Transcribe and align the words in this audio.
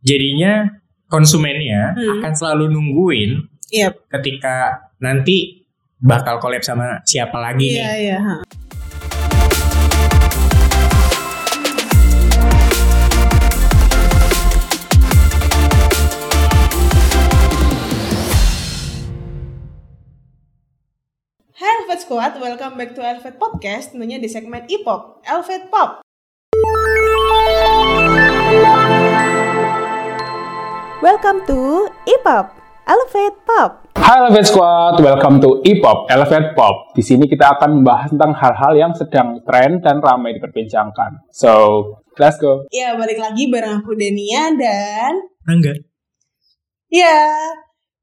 jadinya 0.00 0.66
konsumennya 1.08 1.94
Hmm. 1.94 2.20
akan 2.20 2.32
selalu 2.32 2.64
nungguin 2.70 3.30
Iya. 3.68 3.92
ketika 4.08 4.78
nanti 4.98 5.66
bakal 5.98 6.38
collab 6.38 6.62
sama 6.62 7.02
siapa 7.02 7.36
lagi 7.36 7.74
Iya, 7.74 7.82
nih. 7.82 7.98
iya. 7.98 8.16
ha. 8.16 8.34
Hai 21.52 21.70
Elvet 21.76 22.00
Squad, 22.00 22.32
welcome 22.38 22.74
back 22.76 22.94
to 22.94 23.02
Elvet 23.02 23.34
Podcast, 23.36 23.90
tentunya 23.90 24.16
di 24.16 24.28
segmen 24.28 24.62
E-pop, 24.68 25.00
Elvet 25.26 25.66
Pop. 25.68 25.90
Welcome 31.08 31.40
to 31.48 31.88
E-pop, 32.04 32.52
Elevate 32.84 33.40
Pop. 33.48 33.88
Hai 33.96 34.28
Elevate 34.28 34.44
Squad, 34.44 35.00
welcome 35.00 35.40
to 35.40 35.64
E-pop, 35.64 36.04
Elevate 36.12 36.52
Pop. 36.52 36.92
Di 36.92 37.00
sini 37.00 37.24
kita 37.24 37.56
akan 37.56 37.80
membahas 37.80 38.12
tentang 38.12 38.36
hal-hal 38.36 38.76
yang 38.76 38.92
sedang 38.92 39.40
tren 39.40 39.80
dan 39.80 40.04
ramai 40.04 40.36
diperbincangkan. 40.36 41.32
So, 41.32 41.48
let's 42.20 42.36
go. 42.36 42.68
Ya, 42.68 42.92
balik 42.92 43.16
lagi 43.16 43.48
bareng 43.48 43.80
aku 43.80 43.96
Denia 43.96 44.52
dan 44.52 45.32
Enggak. 45.48 45.80
ya 46.92 47.40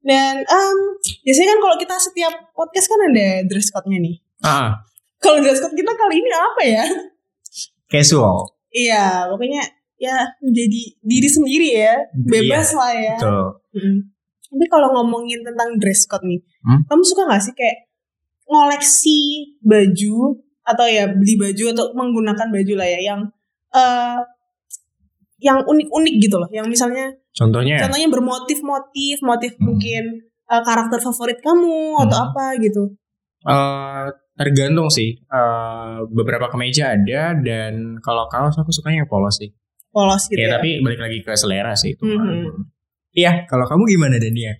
dan 0.02 0.42
em, 0.42 0.76
biasanya 1.22 1.54
kan 1.54 1.58
kalau 1.62 1.76
kita 1.78 1.94
setiap 2.02 2.34
podcast 2.58 2.90
kan 2.90 3.06
ada 3.14 3.46
dress 3.46 3.70
code-nya 3.70 4.02
nih. 4.02 4.18
Ah, 4.42 4.82
Kalau 5.22 5.38
dress 5.46 5.62
code 5.62 5.78
kita 5.78 5.94
kali 5.94 6.26
ini 6.26 6.30
apa 6.34 6.62
ya? 6.66 6.82
casual. 7.86 8.50
Iya, 8.74 9.30
pokoknya 9.30 9.62
ya 9.96 10.16
menjadi 10.40 10.82
diri 11.00 11.28
sendiri 11.28 11.68
ya, 11.72 11.94
bebas 12.14 12.72
lah 12.72 12.92
ya. 12.92 13.16
Betul. 13.16 13.46
Mm. 13.74 13.98
Tapi 14.46 14.66
kalau 14.68 14.88
ngomongin 14.94 15.40
tentang 15.42 15.74
dress 15.76 16.06
code 16.06 16.24
nih, 16.24 16.40
Hmm? 16.62 16.80
kamu 16.86 17.02
suka 17.02 17.26
nggak 17.26 17.42
sih 17.42 17.54
kayak 17.54 17.78
ngoleksi 18.46 19.18
baju 19.60 20.38
atau 20.62 20.86
ya 20.86 21.06
beli 21.06 21.34
baju 21.34 21.64
atau 21.74 21.84
menggunakan 21.94 22.48
baju 22.50 22.74
lah 22.74 22.88
ya 22.88 23.00
yang 23.02 23.20
eh 23.72 24.18
yang 25.38 25.60
unik-unik 25.62 26.14
gitu 26.18 26.36
loh, 26.40 26.48
yang 26.48 26.64
misalnya 26.66 27.12
Contohnya 27.36 27.76
contohnya 27.76 28.08
bermotif-motif, 28.08 29.20
motif 29.20 29.52
Hmm. 29.58 29.64
mungkin 29.68 30.02
eh, 30.46 30.62
karakter 30.62 31.02
favorit 31.02 31.42
kamu 31.42 32.00
atau 32.02 32.16
Hmm. 32.16 32.26
apa 32.30 32.44
gitu. 32.58 32.94
eh, 33.46 34.06
tergantung 34.34 34.88
sih. 34.88 35.14
Eh, 35.20 35.98
beberapa 36.08 36.48
kemeja 36.48 36.94
ada 36.94 37.34
dan 37.36 37.98
kalau 38.00 38.26
kaos 38.26 38.56
aku 38.56 38.70
sukanya 38.70 39.04
yang 39.04 39.10
polos 39.10 39.38
sih. 39.38 39.50
Polos 39.96 40.28
gitu 40.28 40.36
ya, 40.36 40.52
ya. 40.52 40.60
tapi 40.60 40.84
balik 40.84 41.00
lagi 41.00 41.18
ke 41.24 41.32
selera 41.32 41.72
sih 41.72 41.96
itu. 41.96 42.04
Mhm. 42.04 42.68
Iya, 43.16 43.48
kalau 43.48 43.64
kamu 43.64 43.88
gimana 43.96 44.20
Dania? 44.20 44.52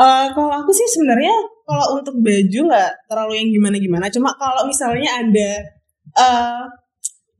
Eh, 0.00 0.26
kalau 0.32 0.48
aku 0.48 0.72
sih 0.72 0.88
sebenarnya 0.88 1.36
kalau 1.68 2.00
untuk 2.00 2.16
baju 2.24 2.60
nggak 2.72 3.04
terlalu 3.04 3.36
yang 3.36 3.48
gimana-gimana. 3.52 4.08
Cuma 4.08 4.32
kalau 4.40 4.64
misalnya 4.64 5.12
ada 5.20 5.50
eh 6.16 6.62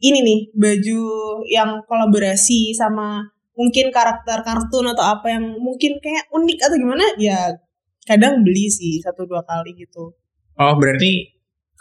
ini 0.05 0.19
nih 0.21 0.41
baju 0.53 1.01
yang 1.48 1.81
kolaborasi 1.89 2.77
sama 2.77 3.25
mungkin 3.56 3.89
karakter 3.89 4.45
kartun 4.45 4.93
atau 4.93 5.05
apa 5.05 5.33
yang 5.33 5.56
mungkin 5.56 5.97
kayak 6.05 6.28
unik 6.28 6.59
atau 6.69 6.77
gimana, 6.77 7.05
ya 7.17 7.56
kadang 8.05 8.45
beli 8.45 8.69
sih 8.69 9.01
satu 9.01 9.25
dua 9.25 9.41
kali 9.48 9.73
gitu. 9.77 10.12
Oh, 10.61 10.75
berarti 10.77 11.33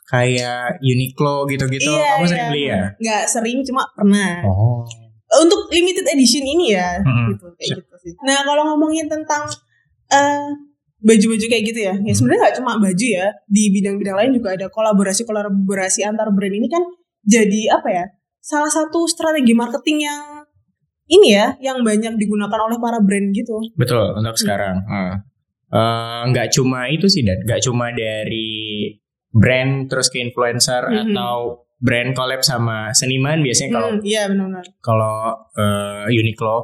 kayak 0.07 0.79
Uniqlo 0.79 1.43
gitu-gitu 1.51 1.91
kamu 1.91 2.25
sering 2.27 2.47
beli 2.51 2.63
ya? 2.71 2.83
Nggak 2.95 3.23
sering, 3.27 3.57
cuma 3.67 3.83
pernah. 3.91 4.47
Oh. 4.47 4.87
Untuk 5.29 5.69
limited 5.69 6.09
edition 6.09 6.41
ini 6.41 6.73
ya, 6.73 6.97
Mm-mm. 7.05 7.37
gitu 7.37 7.45
kayak 7.53 7.85
gitu 7.85 7.95
sih. 8.01 8.13
Nah 8.25 8.41
kalau 8.41 8.65
ngomongin 8.73 9.05
tentang 9.05 9.45
eh 10.09 10.49
baju-baju 10.99 11.45
kayak 11.45 11.63
gitu 11.69 11.79
ya, 11.85 11.93
ya 11.95 12.13
sebenarnya 12.17 12.41
nggak 12.49 12.55
cuma 12.59 12.71
baju 12.75 13.05
ya, 13.07 13.27
di 13.45 13.69
bidang-bidang 13.69 14.17
lain 14.17 14.31
juga 14.35 14.57
ada 14.57 14.67
kolaborasi-kolaborasi 14.67 16.01
antar 16.03 16.33
brand 16.33 16.51
ini 16.51 16.67
kan 16.67 16.81
jadi 17.21 17.77
apa 17.77 17.89
ya? 17.93 18.05
Salah 18.41 18.73
satu 18.73 19.05
strategi 19.05 19.53
marketing 19.53 19.97
yang 20.03 20.23
ini 21.09 21.37
ya, 21.37 21.53
yang 21.61 21.81
banyak 21.81 22.17
digunakan 22.17 22.59
oleh 22.65 22.77
para 22.81 22.97
brand 22.99 23.29
gitu. 23.29 23.57
Betul 23.77 24.17
untuk 24.17 24.33
sekarang. 24.33 24.81
Eh, 24.81 25.13
eh, 25.71 26.21
nggak 26.29 26.57
cuma 26.57 26.89
itu 26.89 27.05
sih 27.05 27.21
dan 27.21 27.37
nggak 27.45 27.61
cuma 27.63 27.93
dari 27.93 28.97
brand 29.29 29.85
terus 29.85 30.09
ke 30.09 30.17
influencer 30.19 30.89
Mhm. 30.89 31.13
atau 31.13 31.68
brand 31.79 32.11
collab 32.11 32.43
sama 32.43 32.91
seniman 32.91 33.39
biasanya 33.39 33.71
kalau 33.71 33.89
Hmm, 33.95 34.03
Iya 34.03 34.21
benar-benar. 34.27 34.65
kalau 34.79 35.15
eh, 35.55 36.11
Uniqlo. 36.11 36.57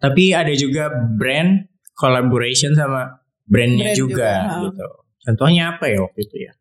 Tapi 0.00 0.32
ada 0.32 0.50
juga 0.54 0.88
brand 0.90 1.66
collaboration 1.94 2.72
sama 2.72 3.20
brandnya 3.44 3.92
Brand 3.92 3.98
juga, 3.98 4.30
juga, 4.48 4.60
gitu. 4.66 4.88
Contohnya 5.20 5.76
apa 5.76 5.84
ya 5.86 6.00
waktu 6.00 6.20
itu 6.24 6.36
ya? 6.40 6.52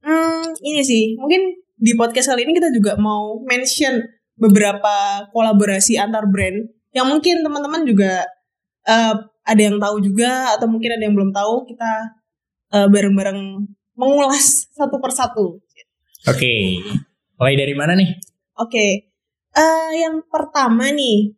Hmm, 0.00 0.56
ini 0.64 0.80
sih, 0.80 1.04
mungkin 1.14 1.60
di 1.76 1.92
podcast 1.94 2.32
kali 2.32 2.42
ini 2.42 2.56
kita 2.56 2.72
juga 2.72 2.96
mau 2.96 3.38
mention 3.44 4.00
beberapa 4.34 5.28
kolaborasi 5.30 6.00
antar 6.00 6.24
brand 6.26 6.64
yang 6.90 7.04
mungkin 7.06 7.44
teman-teman 7.44 7.84
juga 7.84 8.24
eh, 8.82 9.14
ada 9.44 9.60
yang 9.60 9.76
tahu 9.76 10.00
juga 10.00 10.56
atau 10.56 10.64
mungkin 10.66 10.96
ada 10.96 11.02
yang 11.04 11.12
belum 11.12 11.30
tahu. 11.36 11.68
Kita 11.68 11.90
eh, 12.72 12.88
bareng-bareng 12.88 13.38
mengulas 13.94 14.64
satu 14.72 14.96
persatu. 14.96 15.60
Oke, 16.24 16.80
mulai 17.38 17.54
dari 17.54 17.72
mana 17.72 17.92
nih? 17.94 18.10
Oke, 18.56 18.86
eh, 19.48 19.90
yang 19.96 20.20
pertama 20.24 20.90
nih, 20.90 21.32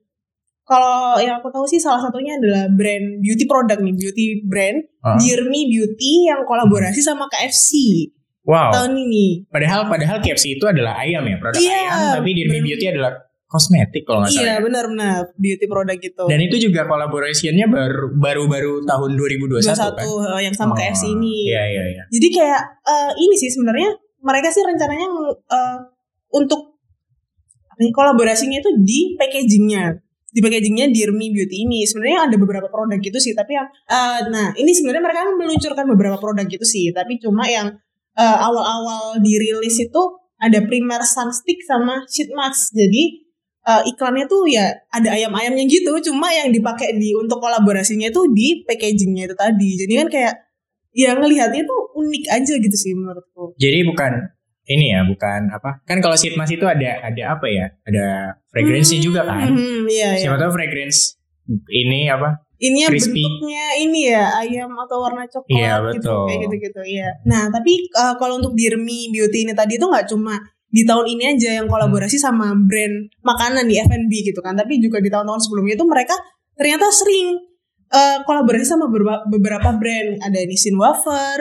kalau 0.63 1.19
yang 1.19 1.37
aku 1.37 1.49
tahu 1.49 1.67
sih 1.67 1.77
salah 1.77 2.01
satunya 2.01 2.35
adalah 2.35 2.67
brand 2.69 3.21
beauty 3.21 3.45
product 3.45 3.79
nih, 3.79 3.93
beauty 3.93 4.25
brand 4.43 4.81
Ah. 5.01 5.17
Dear 5.17 5.45
Me 5.45 5.65
Beauty 5.65 6.27
yang 6.27 6.45
kolaborasi 6.45 7.01
sama 7.01 7.25
KFC 7.27 7.73
Wow. 8.43 8.69
tahun 8.71 8.97
ini. 8.99 9.45
Padahal 9.47 9.87
padahal 9.87 10.21
KFC 10.21 10.57
itu 10.57 10.65
adalah 10.65 10.97
ayam 10.99 11.23
ya, 11.23 11.37
produk 11.37 11.57
Iya, 11.57 11.73
ayam, 11.79 12.13
tapi 12.17 12.31
Dear 12.35 12.49
Me. 12.51 12.59
Beauty 12.61 12.87
adalah 12.87 13.13
kosmetik 13.47 14.05
kalau 14.05 14.23
nggak 14.23 14.31
salah. 14.31 14.41
Iya 14.41 14.53
ya. 14.53 14.61
benar-benar 14.61 15.15
beauty 15.35 15.67
product 15.67 16.01
gitu. 16.01 16.25
Dan 16.25 16.39
itu 16.39 16.57
juga 16.61 16.85
collaborationnya 16.85 17.67
baru 17.67 18.15
baru-baru 18.15 18.85
tahun 18.85 19.11
2021 19.17 19.75
satu 19.75 20.07
kan? 20.23 20.39
yang 20.39 20.55
sama 20.55 20.73
Oh, 20.73 20.79
KFC 20.79 21.11
ini. 21.11 21.49
Iya 21.49 21.65
iya 21.67 21.83
iya. 21.91 22.03
Jadi 22.09 22.27
kayak 22.31 22.61
eh, 22.85 23.11
ini 23.19 23.35
sih 23.35 23.51
sebenarnya 23.51 23.91
mereka 24.21 24.49
sih 24.53 24.63
rencananya 24.65 25.07
eh, 25.49 25.79
untuk 26.37 26.79
apa 27.71 27.81
ya, 27.81 27.91
kolaborasinya 27.97 28.61
itu 28.61 28.71
di 28.85 29.17
packagingnya, 29.17 29.97
di 30.31 30.41
packagingnya 30.45 30.93
Dear 30.93 31.11
Me 31.17 31.33
Beauty 31.33 31.65
ini. 31.65 31.89
Sebenarnya 31.89 32.29
ada 32.29 32.37
beberapa 32.37 32.69
produk 32.69 33.01
gitu 33.01 33.19
sih, 33.19 33.33
tapi 33.33 33.57
yang 33.57 33.67
eh, 33.67 34.21
nah 34.29 34.53
ini 34.55 34.71
sebenarnya 34.77 35.03
mereka 35.03 35.21
kan 35.25 35.35
meluncurkan 35.35 35.85
beberapa 35.89 36.17
produk 36.21 36.47
gitu 36.47 36.67
sih, 36.69 36.93
tapi 36.93 37.17
cuma 37.17 37.49
yang 37.49 37.73
eh, 38.17 38.39
awal-awal 38.45 39.19
dirilis 39.19 39.81
itu 39.81 40.03
ada 40.41 40.61
primer 40.65 41.01
sunstick 41.05 41.61
sama 41.65 42.05
sheet 42.09 42.29
mask. 42.37 42.77
Jadi 42.77 43.25
eh, 43.65 43.83
iklannya 43.89 44.29
tuh 44.29 44.45
ya 44.45 44.69
ada 44.93 45.17
ayam-ayamnya 45.17 45.65
gitu, 45.65 45.97
cuma 46.13 46.29
yang 46.31 46.53
dipakai 46.53 47.01
di 47.01 47.17
untuk 47.17 47.41
kolaborasinya 47.41 48.13
itu 48.13 48.23
di 48.37 48.61
packagingnya 48.69 49.33
itu 49.33 49.37
tadi. 49.37 49.71
Jadi 49.81 49.93
kan 50.05 50.09
kayak 50.13 50.35
ya 50.93 51.15
ngelihatnya 51.15 51.63
tuh 51.63 51.81
unik 51.95 52.25
aja 52.29 52.55
gitu 52.57 52.77
sih 52.77 52.93
menurutku. 52.93 53.55
Jadi 53.57 53.83
bukan 53.85 54.13
ini 54.67 54.95
ya, 54.95 55.03
bukan 55.03 55.51
apa? 55.51 55.83
Kan 55.83 55.99
kalau 55.99 56.15
sheet 56.15 56.39
mask 56.39 56.55
itu 56.55 56.63
ada 56.63 57.03
ada 57.03 57.23
apa 57.35 57.47
ya? 57.47 57.67
Ada 57.83 58.07
fragrance 58.49 58.91
Hmm, 58.91 59.03
juga 59.03 59.21
kan? 59.25 59.51
hmm, 59.51 59.91
iya, 59.91 60.09
iya. 60.15 60.23
Siapa 60.27 60.39
tahu 60.39 60.51
fragrance 60.55 61.19
ini 61.67 62.07
apa? 62.07 62.39
Ini 62.57 62.85
ya 62.85 62.89
crispy. 62.93 63.25
bentuknya 63.25 63.65
ini 63.81 64.01
ya 64.13 64.25
ayam 64.37 64.69
atau 64.77 65.01
warna 65.01 65.25
coklat 65.25 65.49
Iya, 65.49 65.75
gitu 65.81 65.97
betul. 65.97 66.23
kayak 66.29 66.39
gitu-gitu 66.45 66.83
iya. 66.87 67.09
Nah, 67.25 67.49
tapi 67.49 67.73
uh, 67.97 68.15
kalau 68.15 68.37
untuk 68.37 68.53
Dear 68.53 68.77
Me 68.77 69.09
Beauty 69.09 69.49
ini 69.49 69.57
tadi 69.57 69.81
itu 69.81 69.89
nggak 69.89 70.07
cuma 70.07 70.37
di 70.69 70.85
tahun 70.85 71.09
ini 71.09 71.25
aja 71.35 71.51
yang 71.57 71.67
kolaborasi 71.67 72.15
sama 72.15 72.53
brand 72.55 73.09
makanan 73.25 73.65
di 73.67 73.81
F&B 73.81 74.13
gitu 74.23 74.39
kan, 74.39 74.55
tapi 74.55 74.77
juga 74.79 75.01
di 75.01 75.09
tahun-tahun 75.09 75.41
sebelumnya 75.41 75.75
itu 75.75 75.83
mereka 75.83 76.15
ternyata 76.55 76.87
sering 76.93 77.35
uh, 77.93 78.19
kolaborasi 78.25 78.67
sama 78.67 78.87
beberapa, 78.89 79.71
brand. 79.77 80.11
Ada 80.23 80.39
Nissin 80.47 80.79
Wafer, 80.79 81.39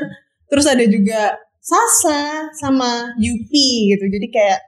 terus 0.49 0.65
ada 0.65 0.83
juga 0.85 1.37
Sasa 1.59 2.49
sama 2.57 3.13
Yupi 3.19 3.93
gitu. 3.93 4.05
Jadi 4.09 4.27
kayak 4.33 4.59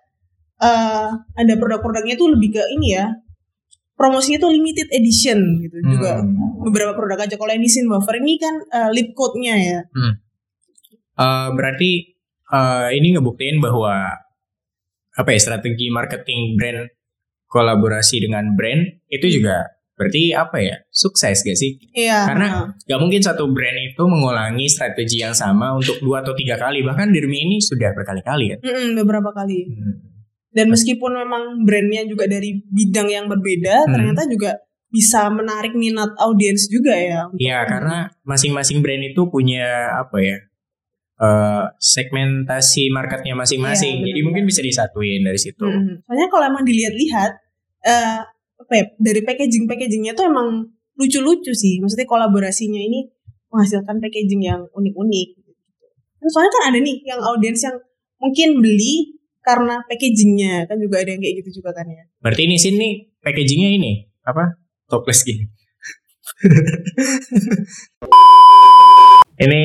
uh, 0.62 1.10
ada 1.33 1.54
produk-produknya 1.57 2.19
tuh 2.19 2.38
lebih 2.38 2.56
ke 2.60 2.63
ini 2.78 2.95
ya. 3.00 3.10
Promosinya 3.98 4.42
tuh 4.42 4.50
limited 4.54 4.89
edition 4.89 5.38
gitu 5.62 5.78
juga 5.86 6.25
Hmm. 6.25 6.66
beberapa 6.66 6.98
produk 6.98 7.22
aja 7.22 7.38
kalau 7.38 7.54
yang 7.54 7.62
Nissin 7.62 7.86
Wafer 7.86 8.18
ini 8.18 8.42
kan 8.42 8.56
uh, 8.74 8.89
lip 8.89 9.13
coat-nya 9.13 9.56
ya. 9.57 9.80
Eh, 11.22 11.48
berarti 11.54 11.92
eh, 12.50 12.88
ini 12.98 13.07
ngebuktiin 13.13 13.62
bahwa 13.62 13.94
apa 15.12 15.30
ya 15.36 15.39
strategi 15.44 15.92
marketing 15.92 16.56
brand 16.56 16.88
kolaborasi 17.51 18.24
dengan 18.24 18.56
brand 18.56 18.80
itu 19.12 19.28
juga 19.28 19.68
berarti 20.01 20.33
apa 20.33 20.57
ya 20.57 20.81
sukses 20.89 21.45
gak 21.45 21.53
sih? 21.53 21.77
Iya. 21.94 22.25
Karena. 22.25 22.48
Gak 22.74 22.98
mungkin 22.98 23.21
satu 23.21 23.45
brand 23.53 23.77
itu 23.77 24.01
mengulangi 24.09 24.65
strategi 24.65 25.21
yang 25.21 25.38
sama 25.38 25.77
untuk 25.77 26.01
dua 26.01 26.25
atau 26.25 26.33
tiga 26.33 26.57
kali 26.57 26.81
bahkan 26.81 27.13
Dirmi 27.13 27.45
ini 27.45 27.62
sudah 27.62 27.94
berkali-kali 27.94 28.57
kan. 28.57 28.59
Mm-mm, 28.65 28.98
beberapa 28.98 29.30
kali. 29.30 29.69
Hmm. 29.69 29.95
Dan 30.50 30.74
meskipun 30.74 31.13
memang 31.15 31.62
brandnya 31.63 32.03
juga 32.09 32.25
dari 32.25 32.57
bidang 32.65 33.07
yang 33.07 33.25
berbeda, 33.30 33.86
Hmm. 33.86 33.94
ternyata 33.94 34.25
juga 34.25 34.51
bisa 34.92 35.31
menarik 35.31 35.71
minat 35.71 36.12
audiens 36.19 36.68
juga 36.68 36.92
ya. 36.97 37.30
Iya, 37.39 37.63
karena 37.63 38.12
masing-masing 38.27 38.83
brand 38.83 39.06
itu 39.06 39.21
punya 39.30 39.94
apa 40.01 40.18
ya? 40.19 40.38
eh, 41.21 41.65
segmentasi 41.77 42.89
marketnya 42.89 43.38
masing-masing. 43.38 44.01
Iya, 44.01 44.09
Jadi 44.09 44.19
mungkin 44.25 44.44
bisa 44.50 44.65
disatuin 44.65 45.21
dari 45.21 45.38
situ. 45.38 45.62
Mm-mm. 45.69 46.01
Soalnya 46.01 46.27
kalau 46.33 46.45
emang 46.50 46.65
dilihat-lihat, 46.65 47.31
eh 47.86 48.19
ya, 48.75 48.85
dari 48.97 49.21
packaging 49.23 49.65
packagingnya 49.68 50.15
tuh 50.15 50.31
emang 50.31 50.71
lucu-lucu 50.95 51.51
sih. 51.51 51.79
Maksudnya 51.83 52.07
kolaborasinya 52.07 52.79
ini 52.79 53.07
menghasilkan 53.51 54.00
packaging 54.00 54.41
yang 54.47 54.62
unik-unik. 54.71 55.27
Kan 56.21 56.27
Soalnya 56.29 56.51
kan 56.53 56.63
ada 56.71 56.79
nih 56.79 56.97
yang 57.03 57.19
audiens 57.19 57.62
yang 57.65 57.75
mungkin 58.21 58.62
beli 58.62 59.18
karena 59.41 59.81
packagingnya 59.89 60.69
kan 60.69 60.77
juga 60.77 61.01
ada 61.01 61.09
yang 61.12 61.21
kayak 61.21 61.35
gitu 61.41 61.62
juga 61.62 61.73
kan 61.73 61.85
ya. 61.89 62.06
Berarti 62.21 62.41
ini 62.45 62.56
sini 62.62 62.88
packagingnya 63.25 63.69
ini 63.75 64.06
apa? 64.21 64.62
Toples 64.85 65.25
gini. 65.25 65.50
ini 69.44 69.63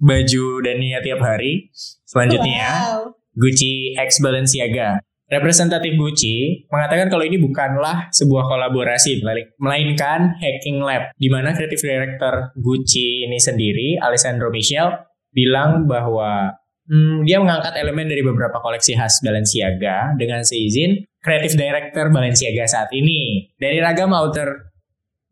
baju 0.00 0.44
Dania 0.64 0.98
tiap 1.00 1.20
hari. 1.22 1.70
Selanjutnya 2.06 2.66
Wow. 2.66 3.14
Gucci 3.36 3.92
X 4.00 4.24
Balenciaga. 4.24 5.05
Representatif 5.26 5.98
Gucci 5.98 6.66
mengatakan 6.70 7.10
kalau 7.10 7.26
ini 7.26 7.34
bukanlah 7.42 8.14
sebuah 8.14 8.46
kolaborasi, 8.46 9.26
melainkan 9.58 10.38
hacking 10.38 10.78
lab, 10.78 11.10
di 11.18 11.26
mana 11.26 11.50
kreatif 11.50 11.82
director 11.82 12.54
Gucci 12.54 13.26
ini 13.26 13.34
sendiri, 13.42 13.98
Alessandro 13.98 14.54
Michel, 14.54 14.86
bilang 15.34 15.90
bahwa 15.90 16.54
hmm, 16.86 17.26
dia 17.26 17.42
mengangkat 17.42 17.74
elemen 17.74 18.06
dari 18.06 18.22
beberapa 18.22 18.62
koleksi 18.62 18.94
khas 18.94 19.18
Balenciaga 19.18 20.14
dengan 20.14 20.46
seizin 20.46 21.02
kreatif 21.18 21.58
director 21.58 22.06
Balenciaga 22.14 22.64
saat 22.70 22.94
ini. 22.94 23.50
Dari 23.58 23.82
ragam 23.82 24.14
outer 24.14 24.70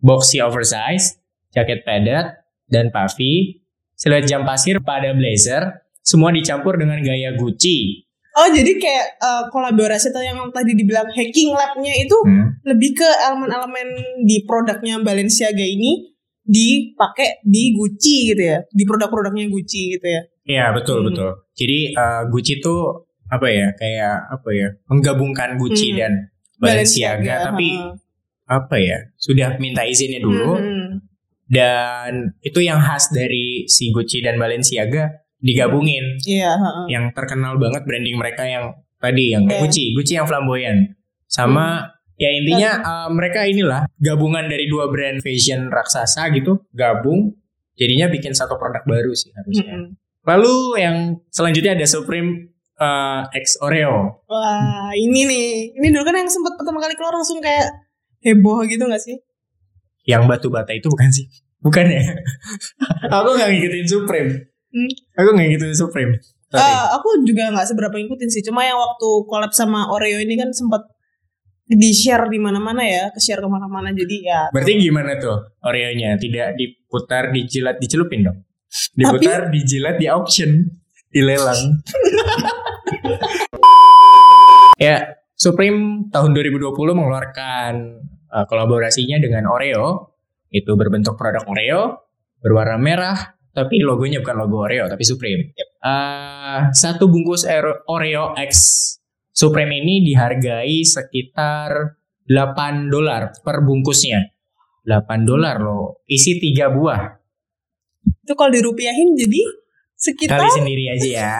boxy 0.02 0.42
oversize, 0.42 1.22
jaket 1.54 1.86
padat, 1.86 2.42
dan 2.66 2.90
puffy, 2.90 3.62
siluet 3.94 4.26
jam 4.26 4.42
pasir 4.42 4.82
pada 4.82 5.14
blazer, 5.14 5.86
semua 6.04 6.34
dicampur 6.34 6.76
dengan 6.76 7.00
gaya 7.00 7.32
Gucci. 7.38 8.03
Oh 8.34 8.48
jadi 8.50 8.66
kayak 8.74 9.06
eh, 9.22 9.44
kolaborasi 9.48 10.10
atau 10.10 10.18
yang 10.18 10.38
tadi 10.50 10.74
dibilang 10.74 11.06
hacking 11.06 11.54
labnya 11.54 11.94
itu 11.94 12.16
Hmm. 12.26 12.58
lebih 12.66 12.98
ke 12.98 13.08
elemen-elemen 13.30 13.88
di 14.26 14.42
produknya 14.42 14.98
Balenciaga 14.98 15.62
ini 15.62 16.10
dipakai 16.44 17.40
di 17.42 17.72
Gucci 17.72 18.34
gitu 18.34 18.42
ya, 18.42 18.58
di 18.68 18.82
produk-produknya 18.84 19.48
Gucci 19.48 19.96
gitu 19.96 20.06
ya. 20.06 20.22
Iya 20.44 20.64
betul 20.74 21.00
Hmm. 21.00 21.06
betul. 21.14 21.30
Jadi 21.54 21.94
uh, 21.94 22.22
Gucci 22.28 22.58
tuh 22.58 23.06
apa 23.30 23.46
ya 23.48 23.72
kayak 23.72 24.16
apa 24.28 24.48
ya 24.52 24.68
menggabungkan 24.86 25.56
Gucci 25.56 25.94
Hmm. 25.94 25.98
dan 25.98 26.12
Balenciaga, 26.54 27.50
tapi 27.50 27.76
ha. 27.76 27.94
apa 28.46 28.76
ya 28.78 28.98
sudah 29.16 29.58
minta 29.58 29.82
izinnya 29.82 30.18
dulu 30.18 30.54
Hmm. 30.54 31.00
dan 31.46 32.34
itu 32.40 32.60
yang 32.60 32.78
khas 32.78 33.10
dari 33.10 33.64
si 33.66 33.90
Gucci 33.90 34.20
dan 34.20 34.36
Balenciaga 34.36 35.23
digabungin. 35.44 36.16
Iya, 36.24 36.56
ha, 36.56 36.70
ha. 36.72 36.82
Yang 36.88 37.12
terkenal 37.12 37.60
banget 37.60 37.84
branding 37.84 38.16
mereka 38.16 38.48
yang 38.48 38.72
tadi 38.96 39.36
yang 39.36 39.44
Iya. 39.44 39.60
Gucci, 39.60 39.92
Gucci 39.92 40.16
yang 40.16 40.24
flamboyan. 40.24 40.96
Sama 41.28 41.84
ya 42.16 42.30
intinya 42.32 42.80
uh, 42.80 43.08
mereka 43.12 43.44
inilah 43.44 43.84
gabungan 44.00 44.48
dari 44.48 44.64
dua 44.70 44.88
brand 44.88 45.18
fashion 45.20 45.66
raksasa 45.66 46.30
gitu 46.30 46.62
gabung 46.70 47.34
jadinya 47.74 48.06
bikin 48.06 48.30
satu 48.30 48.54
produk 48.56 48.86
baru 48.86 49.12
sih 49.12 49.34
harusnya. 49.34 49.76
Mm-mm. 49.76 49.98
Lalu 50.24 50.56
yang 50.80 50.96
selanjutnya 51.28 51.76
ada 51.76 51.84
Supreme 51.84 52.54
uh, 52.80 53.28
X 53.34 53.60
Oreo. 53.60 54.24
Wah, 54.24 54.88
ini 54.96 55.28
nih. 55.28 55.48
Ini 55.76 55.86
dulu 55.92 56.02
kan 56.08 56.16
yang 56.16 56.30
sempat 56.30 56.56
pertama 56.56 56.80
kali 56.80 56.96
keluar 56.96 57.12
langsung 57.12 57.44
kayak 57.44 57.68
heboh 58.24 58.64
gitu 58.64 58.88
gak 58.88 59.02
sih? 59.04 59.20
Yang 60.08 60.22
batu 60.24 60.48
bata 60.48 60.72
itu 60.72 60.88
bukan 60.88 61.12
sih? 61.12 61.28
Bukan 61.60 61.84
ya? 61.92 62.00
aku 63.20 63.36
nggak 63.36 63.50
ngikutin 63.52 63.86
Supreme. 63.88 64.53
Hmm. 64.74 64.90
Aku 65.22 65.28
nggak 65.38 65.46
ngikutin 65.54 65.78
Supreme. 65.78 66.18
Sorry. 66.50 66.66
Eh, 66.66 66.86
aku 66.98 67.08
juga 67.22 67.54
nggak 67.54 67.66
seberapa 67.70 67.94
ngikutin 67.94 68.30
sih. 68.30 68.42
Cuma 68.42 68.66
yang 68.66 68.74
waktu 68.74 69.08
collab 69.30 69.54
sama 69.54 69.86
Oreo 69.94 70.18
ini 70.18 70.34
kan 70.34 70.50
sempat 70.50 70.82
di 71.64 71.90
share 71.94 72.28
di 72.28 72.36
mana-mana 72.36 72.82
ya, 72.84 73.08
ke 73.14 73.22
share 73.22 73.40
ke 73.40 73.48
mana-mana. 73.48 73.94
Jadi 73.94 74.26
ya. 74.26 74.50
Berarti 74.50 74.72
gimana 74.82 75.14
tuh 75.16 75.54
Oreonya? 75.62 76.18
Tidak 76.18 76.58
diputar, 76.58 77.30
dijilat, 77.30 77.78
dicelupin 77.78 78.26
dong? 78.26 78.38
Diputar, 78.94 79.48
dijilat, 79.54 79.96
di 80.02 80.06
auction, 80.10 80.66
dilelang. 81.14 81.78
ya, 84.86 85.14
Supreme 85.38 86.10
tahun 86.10 86.34
2020 86.34 86.74
mengeluarkan 86.74 87.72
uh, 88.30 88.44
kolaborasinya 88.50 89.22
dengan 89.22 89.46
Oreo. 89.46 90.18
Itu 90.54 90.78
berbentuk 90.78 91.18
produk 91.18 91.42
Oreo, 91.50 91.82
berwarna 92.38 92.78
merah, 92.78 93.33
tapi 93.54 93.78
logonya 93.78 94.18
bukan 94.18 94.36
logo 94.36 94.66
Oreo, 94.66 94.90
tapi 94.90 95.06
Supreme. 95.06 95.54
Uh, 95.78 96.74
satu 96.74 97.06
bungkus 97.06 97.46
Oreo 97.86 98.34
X 98.34 98.52
Supreme 99.30 99.78
ini 99.78 100.02
dihargai 100.02 100.82
sekitar 100.82 101.98
8 102.26 102.90
dolar 102.90 103.34
per 103.42 103.62
bungkusnya. 103.62 104.30
8 104.86 105.26
dolar 105.26 105.62
loh. 105.62 106.02
Isi 106.06 106.38
3 106.38 106.70
buah. 106.70 107.02
Itu 108.26 108.34
kalau 108.34 108.50
dirupiahin 108.54 109.14
jadi 109.18 109.42
sekitar 109.94 110.38
Kali 110.38 110.50
sendiri 110.54 110.84
aja 110.90 111.08
ya. 111.08 111.34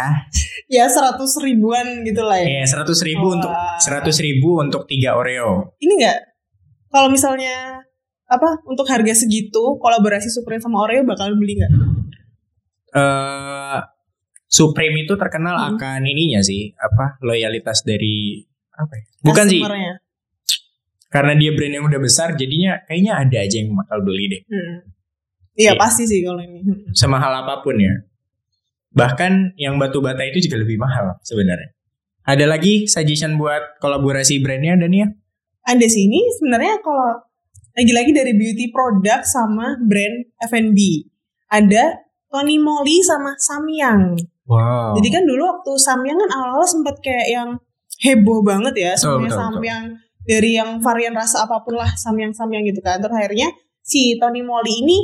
ya 0.83 0.85
100 0.91 1.19
ribuan 1.43 2.03
gitu 2.03 2.23
lah 2.23 2.39
ya. 2.43 2.63
Eh 2.63 2.67
100 2.67 2.83
ribu 3.07 3.27
Wah. 3.31 3.37
untuk 3.39 3.53
100 3.79 4.27
ribu 4.27 4.49
untuk 4.59 4.83
3 4.91 5.15
Oreo. 5.15 5.77
Ini 5.79 5.93
enggak 5.99 6.19
kalau 6.95 7.11
misalnya 7.11 7.83
apa 8.25 8.59
untuk 8.67 8.89
harga 8.89 9.15
segitu 9.15 9.79
kolaborasi 9.79 10.33
Supreme 10.33 10.63
sama 10.63 10.83
Oreo 10.83 11.07
bakal 11.07 11.31
beli 11.39 11.63
nggak? 11.63 11.94
Eh 12.95 13.81
Supreme 14.47 15.03
itu 15.03 15.19
terkenal 15.19 15.59
Hmm. 15.59 15.75
akan 15.75 16.07
ininya 16.07 16.39
sih, 16.39 16.71
apa? 16.79 17.19
Loyalitas 17.27 17.83
dari 17.83 18.39
apa 18.71 18.95
ya? 18.95 19.05
Bukan 19.27 19.47
sih, 19.51 19.59
karena 21.11 21.35
dia 21.35 21.51
brand 21.55 21.75
yang 21.75 21.87
udah 21.87 21.99
besar 21.99 22.39
jadinya 22.39 22.79
kayaknya 22.87 23.19
ada 23.19 23.39
aja 23.43 23.57
yang 23.59 23.75
bakal 23.75 23.99
beli 24.07 24.31
deh. 24.31 24.43
Hmm. 24.47 24.77
Iya 25.55 25.75
Iya. 25.75 25.79
pasti 25.79 26.07
sih 26.07 26.23
kalau 26.23 26.39
ini. 26.39 26.63
Hmm. 26.63 26.87
Semahal 26.95 27.35
apa 27.43 27.67
pun 27.67 27.79
ya. 27.79 27.95
Bahkan 28.95 29.59
yang 29.59 29.75
batu 29.75 29.99
bata 29.99 30.23
itu 30.23 30.47
juga 30.47 30.63
lebih 30.63 30.79
mahal 30.79 31.19
sebenarnya. 31.27 31.75
Ada 32.23 32.47
lagi 32.47 32.87
suggestion 32.87 33.35
buat 33.35 33.83
kolaborasi 33.83 34.39
brandnya 34.39 34.79
Dania? 34.79 35.11
Ada 35.67 35.87
sih 35.91 36.07
ini 36.07 36.31
sebenarnya 36.39 36.79
kalau 36.79 37.27
lagi-lagi 37.75 38.15
dari 38.15 38.33
beauty 38.39 38.71
product 38.71 39.27
sama 39.27 39.83
brand 39.83 40.31
F&B. 40.47 40.79
Ada 41.51 42.04
Tony 42.35 42.59
Moly 42.59 42.99
sama 42.99 43.39
Samyang. 43.39 44.19
Wow. 44.51 44.99
Jadi 44.99 45.09
kan 45.15 45.23
dulu 45.23 45.47
waktu 45.47 45.73
Samyang 45.79 46.19
kan 46.19 46.31
awal-awal 46.35 46.67
sempat 46.67 46.99
kayak 46.99 47.31
yang 47.31 47.49
heboh 48.03 48.43
banget 48.43 48.75
ya 48.75 48.93
semuanya 48.99 49.31
betul, 49.31 49.39
Samyang 49.39 49.85
dari 50.27 50.51
yang 50.59 50.83
varian 50.83 51.15
rasa 51.15 51.47
apa 51.47 51.63
pun 51.63 51.79
lah 51.79 51.95
Samyang-Samyang 51.95 52.67
gitu 52.75 52.83
kan. 52.83 52.99
Terus 52.99 53.15
akhirnya 53.15 53.55
si 53.87 54.19
Tony 54.19 54.43
Moly 54.43 54.83
ini 54.83 54.99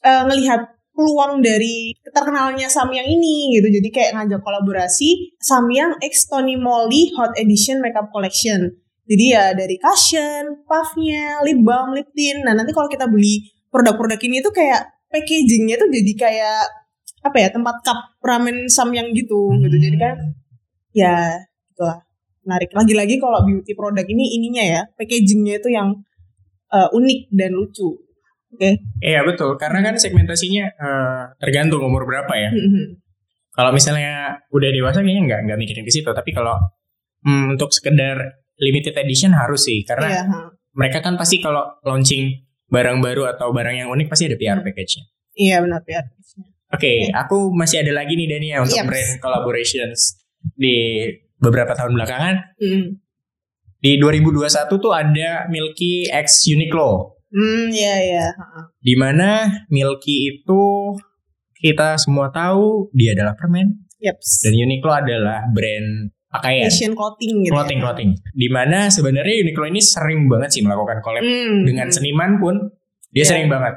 eh, 0.00 0.24
ngelihat 0.24 0.72
peluang 0.96 1.44
dari 1.44 1.92
terkenalnya 2.08 2.72
Samyang 2.72 3.04
ini 3.04 3.52
gitu. 3.60 3.68
Jadi 3.68 3.88
kayak 3.92 4.10
ngajak 4.16 4.40
kolaborasi 4.40 5.36
Samyang 5.36 6.00
X 6.00 6.32
Tony 6.32 6.56
Moly 6.56 7.12
Hot 7.20 7.36
Edition 7.36 7.84
Makeup 7.84 8.08
Collection. 8.08 8.72
Jadi 9.02 9.24
ya 9.34 9.52
dari 9.52 9.76
cushion, 9.76 10.64
puffnya, 10.64 11.42
lip 11.44 11.60
balm, 11.60 11.92
lip 11.92 12.08
tint. 12.16 12.46
Nah 12.46 12.54
nanti 12.54 12.70
kalau 12.72 12.86
kita 12.88 13.10
beli 13.10 13.50
produk-produk 13.68 14.20
ini 14.24 14.40
tuh 14.40 14.54
kayak 14.54 15.01
packagingnya 15.12 15.76
tuh 15.76 15.88
jadi 15.92 16.12
kayak 16.16 16.60
apa 17.22 17.36
ya 17.38 17.48
tempat 17.52 17.76
cup 17.84 17.98
ramen 18.24 18.66
samyang 18.66 19.12
gitu 19.12 19.52
gitu. 19.60 19.76
Jadi 19.76 19.96
kan 20.00 20.16
ya 20.96 21.38
itulah 21.70 22.02
menarik. 22.42 22.72
Lagi-lagi 22.74 23.20
kalau 23.20 23.44
beauty 23.44 23.76
product 23.76 24.08
ini 24.08 24.40
ininya 24.40 24.64
ya 24.64 24.80
packagingnya 24.96 25.60
itu 25.60 25.68
yang 25.70 25.92
eh, 26.72 26.88
unik 26.90 27.20
dan 27.36 27.52
lucu. 27.52 27.92
Oke. 28.52 28.84
Iya 29.00 29.24
betul, 29.24 29.56
karena 29.56 29.80
kan 29.80 29.94
segmentasinya 29.96 30.64
eh, 30.68 31.22
tergantung 31.40 31.84
umur 31.84 32.04
berapa 32.04 32.32
ya. 32.36 32.50
Kalau 33.52 33.70
misalnya 33.72 34.40
udah 34.48 34.70
dewasa 34.72 35.04
kayaknya 35.04 35.22
nggak 35.28 35.40
nggak 35.48 35.58
mikirin 35.60 35.84
ke 35.84 35.92
situ, 35.92 36.08
tapi 36.08 36.32
kalau 36.32 36.56
hmm, 37.24 37.56
untuk 37.56 37.68
sekedar 37.68 38.16
limited 38.60 38.96
edition 38.96 39.36
harus 39.36 39.68
sih, 39.68 39.84
karena 39.84 40.24
ha. 40.24 40.48
mereka 40.72 41.04
kan 41.04 41.20
pasti 41.20 41.40
kalau 41.40 41.64
launching 41.84 42.32
barang 42.72 42.98
baru 43.04 43.28
atau 43.28 43.52
barang 43.52 43.76
yang 43.84 43.88
unik 43.92 44.08
pasti 44.08 44.24
ada 44.32 44.36
PR 44.40 44.64
package-nya. 44.64 45.04
Iya 45.36 45.56
benar 45.60 45.84
PR. 45.84 46.08
Oke, 46.72 47.12
aku 47.12 47.52
masih 47.52 47.84
ada 47.84 47.92
lagi 47.92 48.16
nih 48.16 48.28
Dania 48.32 48.64
untuk 48.64 48.80
Yes. 48.80 48.88
brand 48.88 49.12
collaborations 49.20 50.00
di 50.56 51.04
beberapa 51.36 51.76
tahun 51.76 51.92
belakangan. 51.92 52.56
Hmm. 52.56 52.96
Di 53.76 54.00
2021 54.00 54.80
tuh 54.80 54.92
ada 54.96 55.44
Milky 55.52 56.08
X 56.08 56.48
Uniqlo. 56.48 57.20
Hmm, 57.28 57.68
iya 57.72 57.94
iya. 58.00 58.26
ha. 58.36 58.68
di 58.76 58.92
mana 58.92 59.48
Milky 59.72 60.36
itu 60.36 60.62
kita 61.56 61.96
semua 61.96 62.28
tahu 62.28 62.92
dia 62.92 63.16
adalah 63.16 63.32
permen 63.32 63.88
Yaps. 64.04 64.44
dan 64.44 64.52
Uniqlo 64.52 64.92
adalah 64.92 65.48
brand 65.48 66.12
pakaian, 66.32 66.64
Fashion 66.66 66.96
clothing 66.96 67.44
gitu. 67.44 67.52
clothing, 67.52 67.78
clothing. 67.78 68.10
Di 68.32 68.48
mana 68.48 68.88
sebenarnya 68.88 69.44
Uniqlo 69.44 69.68
ini 69.68 69.78
sering 69.78 70.26
banget 70.26 70.48
sih 70.50 70.62
melakukan 70.64 70.98
collab 70.98 71.20
Hmm, 71.20 71.62
dengan 71.62 71.86
hmm. 71.86 71.94
seniman 71.94 72.40
pun 72.40 72.54
dia 73.08 73.22
Iya. 73.22 73.28
sering 73.28 73.46
banget. 73.46 73.74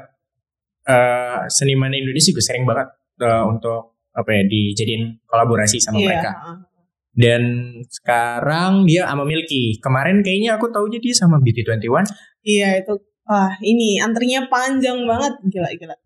Eh, 0.86 1.40
seniman 1.50 1.92
Indonesia 1.92 2.30
juga 2.30 2.42
sering 2.42 2.64
banget 2.64 2.88
eh, 3.18 3.44
untuk 3.44 3.98
apa 4.10 4.30
ya 4.30 4.42
dijadiin 4.42 5.20
kolaborasi 5.24 5.76
sama 5.76 6.00
Iya, 6.00 6.06
mereka. 6.06 6.30
Dan 7.12 7.42
sekarang 7.86 8.84
dia 8.84 9.04
sama 9.04 9.24
Milky. 9.24 9.76
Kemarin 9.76 10.20
kayaknya 10.20 10.56
aku 10.56 10.68
taunya 10.68 10.96
dia 10.96 11.12
sama 11.12 11.36
Beauty 11.38 11.60
21. 11.60 12.08
Iya 12.40 12.80
itu. 12.80 12.92
Wah 13.24 13.52
ini 13.60 13.98
antrinya 13.98 14.44
panjang 14.46 15.04
banget. 15.04 15.32
Gila 15.44 15.68
gila. 15.74 15.96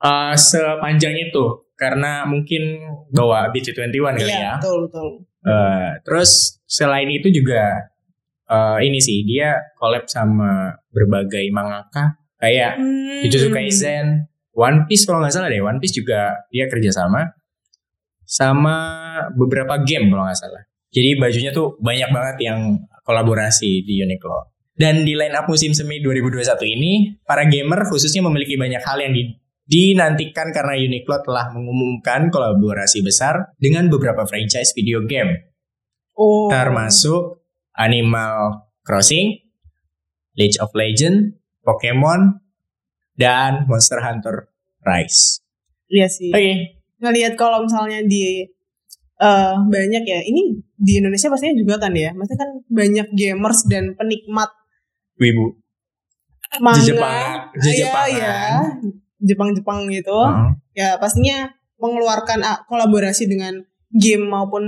Eh, 0.00 0.34
sepanjang 0.34 1.12
itu 1.14 1.44
karena 1.76 2.24
mungkin 2.24 2.80
bawa 3.08 3.48
Beauty 3.48 3.72
21 3.72 4.16
kali 4.18 4.24
Iya 4.26 4.36
ya. 4.36 4.52
betul 4.56 4.88
betul. 4.88 5.08
Eh, 5.40 5.90
terus 6.04 6.60
selain 6.68 7.08
itu 7.08 7.32
juga 7.32 7.88
eh, 8.44 8.78
ini 8.84 9.00
sih 9.00 9.24
dia 9.24 9.56
collab 9.80 10.04
sama 10.04 10.76
berbagai 10.92 11.48
mangaka 11.48 12.18
kayak 12.36 12.76
Hmm. 12.76 13.24
Jujutsu 13.24 13.48
Kaisen, 13.48 14.28
One 14.52 14.84
Piece 14.88 15.04
kalau 15.04 15.20
nggak 15.20 15.32
salah 15.32 15.48
deh, 15.48 15.60
One 15.60 15.80
Piece 15.80 15.96
juga 15.96 16.34
dia 16.48 16.68
kerjasama 16.68 17.36
sama 18.24 18.76
beberapa 19.34 19.80
game 19.82 20.08
kalau 20.08 20.24
nggak 20.24 20.38
salah. 20.38 20.62
Jadi 20.90 21.18
bajunya 21.20 21.50
tuh 21.50 21.78
banyak 21.78 22.10
banget 22.10 22.36
yang 22.42 22.60
kolaborasi 23.06 23.86
di 23.86 24.02
Uniqlo. 24.02 24.50
Dan 24.74 25.04
di 25.04 25.12
line 25.12 25.36
up 25.36 25.46
musim 25.46 25.76
semi 25.76 26.00
2021 26.00 26.40
ini, 26.64 26.92
para 27.22 27.44
gamer 27.44 27.84
khususnya 27.86 28.24
memiliki 28.24 28.56
banyak 28.56 28.80
hal 28.80 28.98
yang 28.98 29.12
di- 29.12 29.36
dinantikan 29.70 30.50
karena 30.50 30.74
Uniqlo 30.74 31.22
telah 31.22 31.54
mengumumkan 31.54 32.26
kolaborasi 32.26 33.06
besar 33.06 33.54
dengan 33.54 33.86
beberapa 33.86 34.26
franchise 34.26 34.74
video 34.74 35.06
game 35.06 35.46
Oh. 36.12 36.50
termasuk 36.50 37.38
Animal 37.72 38.66
Crossing, 38.82 39.40
League 40.34 40.58
of 40.58 40.74
Legends, 40.74 41.32
Pokemon, 41.62 42.42
dan 43.14 43.64
Monster 43.64 44.02
Hunter 44.02 44.50
Rise. 44.82 45.40
Iya 45.86 46.10
sih. 46.10 46.28
Oke, 46.28 46.76
Ngelihat 47.00 47.38
kalau 47.38 47.64
misalnya 47.64 48.04
di 48.04 48.44
eh, 49.16 49.54
banyak 49.56 50.02
ya. 50.02 50.20
Ini 50.20 50.42
di 50.76 50.92
Indonesia 51.00 51.28
pastinya 51.28 51.56
juga 51.56 51.78
kan 51.78 51.92
ya. 51.92 52.12
Maksudnya 52.12 52.40
kan 52.40 52.50
banyak 52.68 53.06
gamers 53.12 53.60
dan 53.64 53.92
penikmat 53.94 54.50
Wibu. 55.16 55.56
manga. 56.58 56.82
Jepang- 56.82 57.48
Iya, 57.54 57.72
Jepangan. 57.78 58.10
iya. 58.10 58.36
Jepang-Jepang 59.20 59.86
gitu. 59.88 60.16
Heeh. 60.16 60.50
Ya 60.74 60.88
pastinya 60.96 61.52
mengeluarkan 61.76 62.40
ah, 62.42 62.58
kolaborasi 62.66 63.24
dengan 63.24 63.60
game 63.90 64.28
maupun 64.28 64.64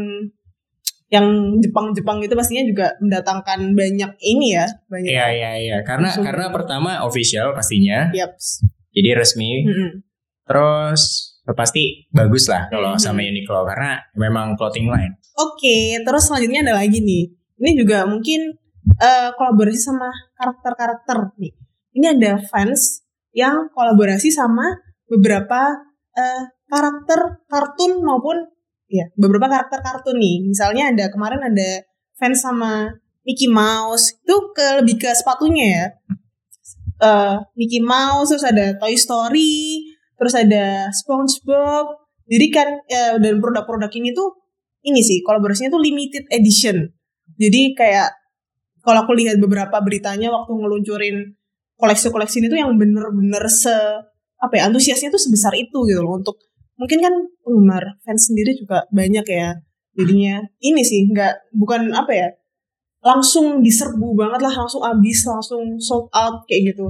yang 1.12 1.28
Jepang-Jepang 1.60 2.24
itu 2.24 2.32
pastinya 2.32 2.64
juga 2.64 2.96
mendatangkan 2.96 3.76
banyak 3.76 4.16
ini 4.24 4.56
ya, 4.56 4.64
banyak. 4.88 5.12
Iya 5.12 5.26
iya 5.28 5.50
iya, 5.60 5.76
karena 5.84 6.08
karena 6.16 6.48
pertama 6.48 7.04
official 7.04 7.52
pastinya, 7.52 8.08
Yaps. 8.16 8.64
jadi 8.96 9.20
resmi. 9.20 9.68
Mm-mm. 9.68 9.90
Terus 10.48 11.02
pasti 11.52 12.08
bagus 12.08 12.48
lah 12.48 12.64
kalau 12.72 12.96
Mhm. 12.96 13.02
sama 13.02 13.20
Uniqlo 13.20 13.60
karena 13.68 14.00
memang 14.16 14.56
clothing 14.56 14.88
line. 14.88 15.12
Oke, 15.36 16.00
terus 16.00 16.32
selanjutnya 16.32 16.64
ada 16.64 16.80
lagi 16.80 17.04
nih. 17.04 17.28
Ini 17.60 17.70
juga 17.76 18.08
mungkin 18.08 18.56
eh, 18.82 19.30
kolaborasi 19.36 19.78
sama 19.78 20.08
karakter-karakter 20.34 21.38
nih. 21.38 21.52
Ini 21.92 22.06
ada 22.18 22.40
fans 22.40 23.04
yang 23.32 23.72
kolaborasi 23.72 24.28
sama 24.28 24.76
beberapa 25.08 25.76
eh, 26.16 26.42
karakter 26.68 27.44
kartun 27.48 28.00
maupun 28.00 28.36
ya 28.88 29.08
beberapa 29.16 29.48
karakter 29.48 29.80
kartun 29.80 30.16
nih. 30.20 30.44
Misalnya 30.44 30.92
ada 30.92 31.04
kemarin 31.08 31.40
ada 31.40 31.84
fans 32.16 32.44
sama 32.44 32.92
Mickey 33.24 33.48
Mouse 33.48 34.16
itu 34.16 34.36
ke 34.52 34.84
lebih 34.84 35.00
ke 35.00 35.10
sepatunya 35.12 35.66
ya. 35.66 35.86
Eh, 37.02 37.36
Mickey 37.56 37.80
Mouse 37.80 38.30
terus 38.32 38.46
ada 38.46 38.76
Toy 38.78 38.94
Story, 38.94 39.88
terus 40.16 40.34
ada 40.36 40.92
SpongeBob. 40.92 41.98
Jadi 42.28 42.46
kan 42.52 42.68
eh, 42.86 43.16
dan 43.18 43.40
produk-produk 43.40 43.90
ini 43.96 44.12
tuh 44.14 44.38
ini 44.86 45.00
sih 45.00 45.24
kolaborasinya 45.24 45.72
tuh 45.72 45.82
limited 45.82 46.28
edition. 46.30 46.88
Jadi 47.40 47.72
kayak 47.74 48.12
kalau 48.82 49.06
aku 49.06 49.14
lihat 49.14 49.38
beberapa 49.38 49.78
beritanya 49.78 50.28
waktu 50.34 50.52
ngeluncurin 50.58 51.16
koleksi-koleksi 51.82 52.38
ini 52.38 52.46
tuh 52.46 52.58
yang 52.62 52.70
bener-bener 52.78 53.42
se 53.50 53.74
apa 54.38 54.54
ya 54.54 54.70
antusiasnya 54.70 55.10
tuh 55.10 55.18
sebesar 55.18 55.50
itu 55.58 55.82
gitu 55.90 55.98
loh. 55.98 56.22
Untuk 56.22 56.38
mungkin 56.78 57.02
kan 57.02 57.14
penggemar 57.42 57.98
fans 58.06 58.30
sendiri 58.30 58.54
juga 58.54 58.86
banyak 58.94 59.26
ya 59.26 59.58
jadinya. 59.98 60.46
Ini 60.62 60.82
sih 60.86 61.10
nggak 61.10 61.58
bukan 61.58 61.90
apa 61.90 62.12
ya 62.14 62.28
langsung 63.02 63.58
diserbu 63.58 64.14
banget 64.14 64.46
lah 64.46 64.54
langsung 64.54 64.86
habis 64.86 65.26
langsung 65.26 65.74
sold 65.82 66.06
out 66.14 66.46
kayak 66.46 66.70
gitu. 66.70 66.86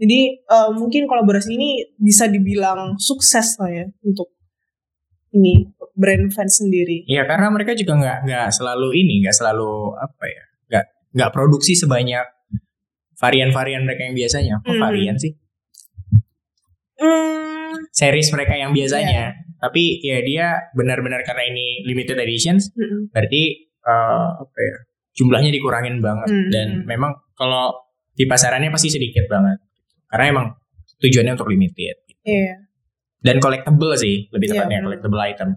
Jadi 0.00 0.40
eh, 0.40 0.70
mungkin 0.72 1.04
kolaborasi 1.04 1.60
ini 1.60 1.84
bisa 2.00 2.24
dibilang 2.24 2.96
sukses 2.96 3.60
lah 3.60 3.68
ya 3.68 3.84
untuk 4.00 4.32
ini 5.36 5.68
brand 5.92 6.32
fans 6.32 6.64
sendiri. 6.64 7.04
Iya 7.04 7.28
karena 7.28 7.52
mereka 7.52 7.76
juga 7.76 8.00
nggak 8.00 8.18
nggak 8.24 8.48
selalu 8.56 8.88
ini, 9.04 9.20
nggak 9.20 9.36
selalu 9.36 9.94
apa 10.00 10.24
ya, 10.24 10.44
nggak 10.72 10.84
nggak 11.20 11.30
produksi 11.36 11.76
sebanyak 11.76 12.24
varian-varian 13.20 13.84
mereka 13.84 14.02
yang 14.08 14.16
biasanya. 14.16 14.52
Apa 14.58 14.72
Mhm. 14.72 14.80
varian 14.80 15.16
sih? 15.20 15.32
Hmm, 17.00 17.72
Series 17.92 18.28
mereka 18.32 18.54
yang 18.56 18.72
biasanya. 18.72 19.32
Tapi 19.60 20.00
ya 20.00 20.18
dia 20.24 20.46
benar-benar 20.72 21.20
karena 21.22 21.44
ini 21.46 21.84
limited 21.84 22.16
editions, 22.16 22.72
mm-mm. 22.72 23.12
berarti 23.12 23.68
eh, 23.80 24.28
apa 24.36 24.58
ya, 24.60 24.76
jumlahnya 25.16 25.48
dikurangin 25.48 26.04
banget 26.04 26.28
Mhm. 26.28 26.48
dan 26.52 26.68
memang 26.84 27.16
kalau 27.32 27.72
di 28.12 28.28
pasarannya 28.28 28.68
pasti 28.68 28.92
sedikit 28.92 29.24
banget. 29.24 29.56
Karena 30.04 30.24
emang 30.28 30.46
tujuannya 30.98 31.32
untuk 31.36 31.48
limited. 31.48 31.96
Iya. 32.20 32.68
dan 33.20 33.36
collectible 33.36 33.92
sih 33.96 34.32
lebih 34.32 34.48
Iya, 34.48 34.52
tepatnya 34.64 34.78
benar. 34.80 34.86
collectible 34.88 35.20
item. 35.20 35.48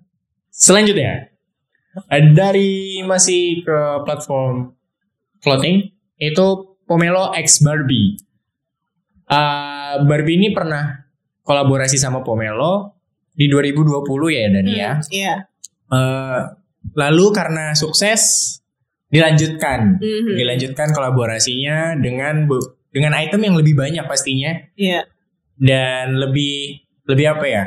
Selanjutnya 0.52 1.32
dari 2.36 3.00
masih 3.04 3.64
ke 3.64 3.78
platform 4.04 4.76
clothing 5.40 5.88
itu 6.18 6.73
Pomelo 6.86 7.32
X 7.34 7.64
Barbie. 7.64 8.18
Eh, 9.24 9.96
Barbie 10.04 10.36
ini 10.38 10.52
pernah 10.52 11.00
kolaborasi 11.42 11.96
sama 11.96 12.22
Pomelo 12.22 13.00
di 13.34 13.48
2020 13.50 14.30
ya 14.30 14.46
dan 14.52 14.66
ya. 14.68 14.92
Hmm, 15.00 15.10
Iya. 15.10 15.34
Eh, 15.94 16.42
lalu 16.94 17.26
karena 17.32 17.72
sukses 17.74 18.22
dilanjutkan, 19.08 20.02
Mhm. 20.02 20.34
dilanjutkan 20.36 20.90
kolaborasinya 20.92 21.96
dengan 21.98 22.50
dengan 22.90 23.14
item 23.18 23.42
yang 23.42 23.56
lebih 23.58 23.74
banyak 23.74 24.06
pastinya 24.06 24.54
Iya. 24.78 25.06
dan 25.58 26.14
lebih 26.14 26.82
lebih 27.10 27.26
apa 27.26 27.46
ya 27.46 27.64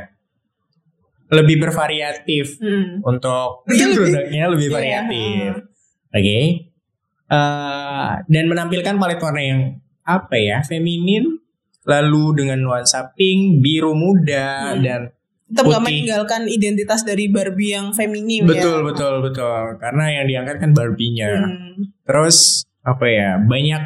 lebih 1.27 1.59
bervariatif 1.59 2.63
Mhm. 2.63 3.03
untuk 3.03 3.67
produknya 3.67 4.47
lebih 4.47 4.69
Iya, 4.71 4.75
variatif 4.75 5.51
oke 6.15 6.39
Eh, 7.27 8.11
dan 8.25 8.45
menampilkan 8.47 8.95
palet 8.97 9.19
warna 9.19 9.43
yang 9.43 9.61
apa 10.01 10.39
ya 10.39 10.63
feminin 10.63 11.43
lalu 11.83 12.25
dengan 12.37 12.59
nuansa 12.61 13.11
pink 13.13 13.59
biru 13.59 13.93
muda 13.93 14.73
Hmm. 14.73 14.83
dan 14.83 15.01
Tetap 15.47 15.63
Putih. 15.65 15.79
meninggalkan 15.81 16.47
identitas 16.47 17.03
dari 17.03 17.27
Barbie 17.27 17.71
yang 17.73 17.91
feminim 17.91 18.47
betul 18.47 18.79
ya. 18.79 18.87
betul 18.87 19.15
betul 19.23 19.63
karena 19.77 20.05
yang 20.13 20.27
diangkat 20.27 20.57
kan 20.61 20.71
Barbie-nya 20.71 21.31
Hmm. 21.41 21.91
terus 22.03 22.63
apa 22.81 23.05
ya 23.05 23.31
banyak 23.37 23.83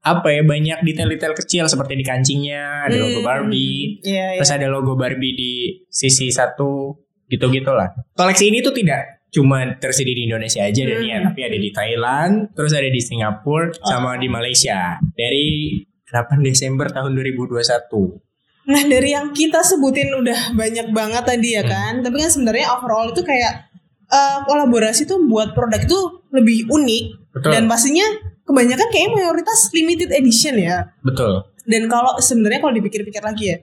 apa 0.00 0.28
ya 0.28 0.42
banyak 0.42 0.82
detail-detail 0.82 1.34
kecil 1.36 1.64
seperti 1.64 1.94
di 1.94 2.02
kancingnya 2.02 2.86
ada 2.86 2.94
logo 2.96 3.18
Hmm. 3.18 3.26
Barbie 3.28 4.02
Iya, 4.02 4.34
iya. 4.34 4.38
terus 4.38 4.50
ada 4.52 4.66
logo 4.66 4.94
Barbie 4.94 5.34
di 5.34 5.52
sisi 5.86 6.30
satu 6.30 6.98
gitu 7.28 7.46
gitulah 7.48 7.94
koleksi 8.12 8.50
ini 8.50 8.58
tuh 8.58 8.74
tidak 8.74 9.21
cuma 9.32 9.64
tersedia 9.74 10.12
di 10.12 10.28
Indonesia 10.28 10.60
aja 10.60 10.82
dan 10.84 11.00
Hmm. 11.00 11.08
ya 11.08 11.18
tapi 11.24 11.40
ada 11.42 11.56
di 11.56 11.70
Thailand 11.70 12.32
terus 12.52 12.70
ada 12.70 12.84
di 12.86 13.00
Singapura 13.00 13.72
sama 13.82 14.12
Oh. 14.12 14.20
di 14.20 14.28
Malaysia 14.28 15.00
dari 15.12 15.72
8 16.06 16.44
Desember 16.44 16.86
tahun 16.86 17.16
2021 17.16 18.20
Nah 18.62 18.78
dari 18.86 19.10
yang 19.10 19.32
kita 19.32 19.58
sebutin 19.58 20.12
udah 20.12 20.54
banyak 20.54 20.92
banget 20.92 21.24
tadi 21.26 21.48
ya 21.50 21.64
Hmm. 21.64 21.72
kan. 21.72 21.92
Tapi 21.98 22.14
kan 22.16 22.30
sebenarnya 22.30 22.70
overall 22.70 23.10
itu 23.10 23.22
kayak 23.22 23.66
eh, 24.06 24.38
kolaborasi 24.44 25.02
tuh 25.02 25.24
buat 25.24 25.50
produk 25.50 25.80
itu 25.80 25.98
lebih 26.30 26.68
unik 26.68 27.04
betul 27.32 27.50
dan 27.50 27.64
pastinya 27.64 28.04
kebanyakan 28.44 28.86
kayaknya 28.86 29.10
mayoritas 29.16 29.72
limited 29.72 30.12
edition 30.12 30.54
ya. 30.54 30.92
betul 31.00 31.42
Dan 31.64 31.88
kalau 31.88 32.20
sebenarnya 32.20 32.60
kalau 32.60 32.70
dipikir-pikir 32.72 33.18
lagi 33.18 33.44
ya, 33.50 33.58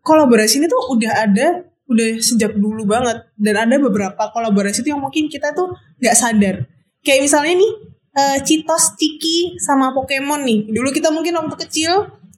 kolaborasi 0.00 0.56
ini 0.56 0.66
tuh 0.66 0.82
udah 0.88 1.12
ada 1.18 1.46
udah 1.94 2.08
sejak 2.18 2.52
dulu 2.54 2.82
banget 2.84 3.30
dan 3.34 3.54
ada 3.56 3.76
beberapa 3.78 4.22
kolaborasi 4.28 4.82
itu 4.82 4.90
yang 4.90 5.00
mungkin 5.00 5.26
kita 5.26 5.50
tuh 5.50 5.70
nggak 5.98 6.12
sadar. 6.12 6.66
Kayak 7.00 7.20
misalnya 7.22 7.54
nih 7.56 7.72
eh, 8.12 8.38
Cheetos, 8.42 8.94
Ciki 8.94 9.58
sama 9.58 9.90
Pokemon 9.90 10.42
nih. 10.42 10.58
Dulu 10.68 10.90
kita 10.90 11.10
mungkin 11.10 11.34
waktu 11.34 11.56
kecil 11.60 11.92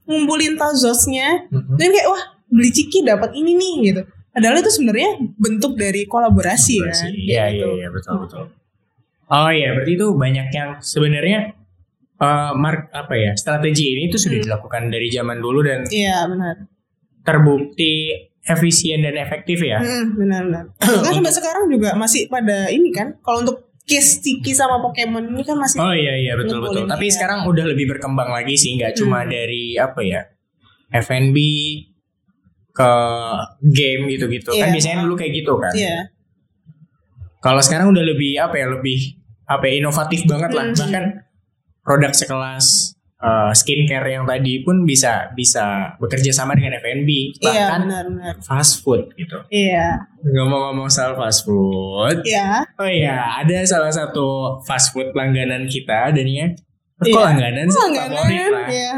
ngumpulin 0.04 0.54
tazosnya 0.54 1.48
Mhm. 1.48 1.74
dan 1.74 1.88
kayak 1.90 2.06
wah 2.06 2.22
beli 2.46 2.70
Ciki 2.70 3.02
dapat 3.02 3.32
ini 3.32 3.52
nih 3.52 3.74
gitu. 3.86 4.02
Padahal 4.30 4.56
itu 4.56 4.68
sebenarnya 4.68 5.10
bentuk 5.34 5.74
dari 5.74 6.04
kolaborasi, 6.04 6.76
kan. 6.78 7.08
iya 7.08 7.48
iya 7.48 7.64
Gitu. 7.64 7.68
iya 7.74 7.88
betul 7.88 8.20
betul 8.22 8.44
Oh 9.26 9.50
iya, 9.50 9.72
berarti 9.72 9.92
itu 9.92 10.06
banyak 10.12 10.48
yang 10.50 10.70
sebenarnya 10.78 11.56
eh, 12.16 12.52
mark 12.54 12.88
apa 12.90 13.12
ya 13.12 13.32
strategi 13.34 13.92
ini 13.92 14.08
tuh 14.08 14.16
sudah 14.18 14.38
Hmm. 14.38 14.46
dilakukan 14.46 14.82
dari 14.88 15.08
zaman 15.08 15.36
dulu 15.36 15.60
dan 15.60 15.84
Iya 15.86 16.24
benar. 16.24 16.56
terbukti 17.20 18.12
efisien 18.46 19.02
dan 19.02 19.18
efektif 19.18 19.58
ya. 19.60 19.82
Mm, 19.82 20.06
benar 20.14 20.40
benar. 20.46 20.64
Kan 20.78 21.12
sampai 21.18 21.34
sekarang 21.34 21.64
juga 21.66 21.98
masih 21.98 22.30
pada 22.30 22.70
ini 22.70 22.94
kan. 22.94 23.18
Kalau 23.20 23.42
untuk 23.42 23.66
Kiss 23.86 24.18
Tiki 24.18 24.50
sama 24.50 24.82
Pokemon 24.82 25.30
ini 25.30 25.46
kan 25.46 25.54
masih 25.58 25.78
Oh 25.78 25.94
iya 25.94 26.18
iya 26.18 26.34
betul 26.34 26.58
betul. 26.58 26.90
Tapi 26.90 27.06
sekarang 27.06 27.46
udah 27.46 27.62
lebih 27.66 27.86
berkembang 27.86 28.30
lagi 28.30 28.58
sih, 28.58 28.74
nggak 28.74 28.98
cuma 28.98 29.22
Hmm. 29.22 29.30
dari 29.30 29.78
apa 29.78 30.02
ya 30.02 30.26
F&B 30.90 31.36
ke 32.72 32.90
game 33.62 34.02
gitu-gitu. 34.10 34.50
Kan 34.50 34.70
Iya. 34.70 34.74
biasanya 34.74 34.98
dulu 35.06 35.14
kayak 35.14 35.32
gitu 35.38 35.54
kan. 35.58 35.70
Iya. 35.70 35.96
Kalau 37.38 37.62
sekarang 37.62 37.94
udah 37.94 38.02
lebih 38.02 38.42
apa 38.42 38.58
ya 38.58 38.66
lebih 38.66 39.22
apa 39.46 39.62
ya, 39.70 39.78
inovatif 39.78 40.26
banget 40.26 40.50
lah. 40.50 40.66
Hmm. 40.66 40.74
Bahkan 40.74 41.04
produk 41.86 42.10
sekelas 42.10 42.95
eh, 43.16 43.52
skincare 43.52 44.08
yang 44.10 44.24
tadi 44.24 44.60
pun 44.60 44.82
bisa 44.82 45.32
bisa 45.32 45.96
bekerja 45.96 46.30
sama 46.30 46.52
dengan 46.52 46.76
F&B 46.76 47.08
Iya 47.38 47.48
bahkan 47.66 47.80
benar 47.84 48.04
benar. 48.06 48.34
fast 48.40 48.80
food 48.80 49.08
gitu. 49.14 49.40
Iya. 49.48 50.04
Ngomong-ngomong 50.22 50.86
soal 50.86 51.14
fast 51.14 51.42
food, 51.42 52.20
Iya. 52.22 52.66
oh 52.74 52.84
iya 52.84 53.40
ada 53.40 53.62
salah 53.62 53.88
satu 53.88 54.58
fast 54.62 54.90
food 54.90 55.12
langganan 55.12 55.64
kita 55.64 56.10
dan 56.10 56.26
ya 56.26 56.46
kok 56.96 57.06
Iya. 57.06 57.20
langganan 57.22 57.66
sih 57.66 57.78
favorit 57.78 57.94
Langganan. 58.14 58.50
lah, 58.52 58.68
Iya. 58.68 58.92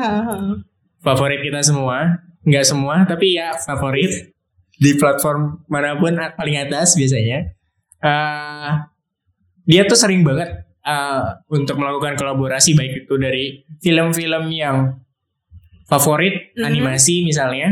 favorit 0.98 1.40
kita 1.40 1.60
semua, 1.60 1.98
nggak 2.42 2.64
semua 2.64 2.94
tapi 3.04 3.34
ya 3.34 3.54
favorit 3.60 4.34
di 4.74 4.94
platform 4.94 5.62
mana 5.66 5.94
pun 5.94 6.14
paling 6.32 6.56
atas 6.56 6.94
biasanya. 6.94 7.50
eh 7.98 8.72
dia 9.64 9.82
tuh 9.84 9.94
sering 9.94 10.22
banget 10.22 10.64
eh, 10.88 11.24
untuk 11.48 11.76
melakukan 11.76 12.16
kolaborasi 12.16 12.72
baik 12.72 13.04
itu 13.04 13.14
dari 13.14 13.44
film-film 13.78 14.48
yang 14.48 14.96
favorit 15.84 16.52
Mhm. 16.54 16.64
animasi 16.64 17.20
misalnya, 17.22 17.68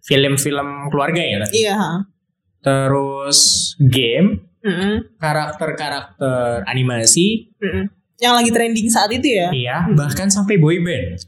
film-film 0.00 0.68
keluarga 0.88 1.18
ya, 1.18 1.42
Iya. 1.44 1.74
ha. 1.74 1.92
terus 2.60 3.38
game, 3.78 4.40
Mm-mm. 4.60 5.18
karakter-karakter 5.18 6.62
animasi, 6.64 7.50
Mm-mm. 7.56 7.90
Yang 8.16 8.32
lagi 8.32 8.50
trending 8.50 8.88
saat 8.88 9.10
itu 9.10 9.26
ya. 9.28 9.50
iya, 9.50 9.76
bahkan 9.90 10.26
sampai 10.28 10.56
boy 10.56 10.78
band, 10.78 11.18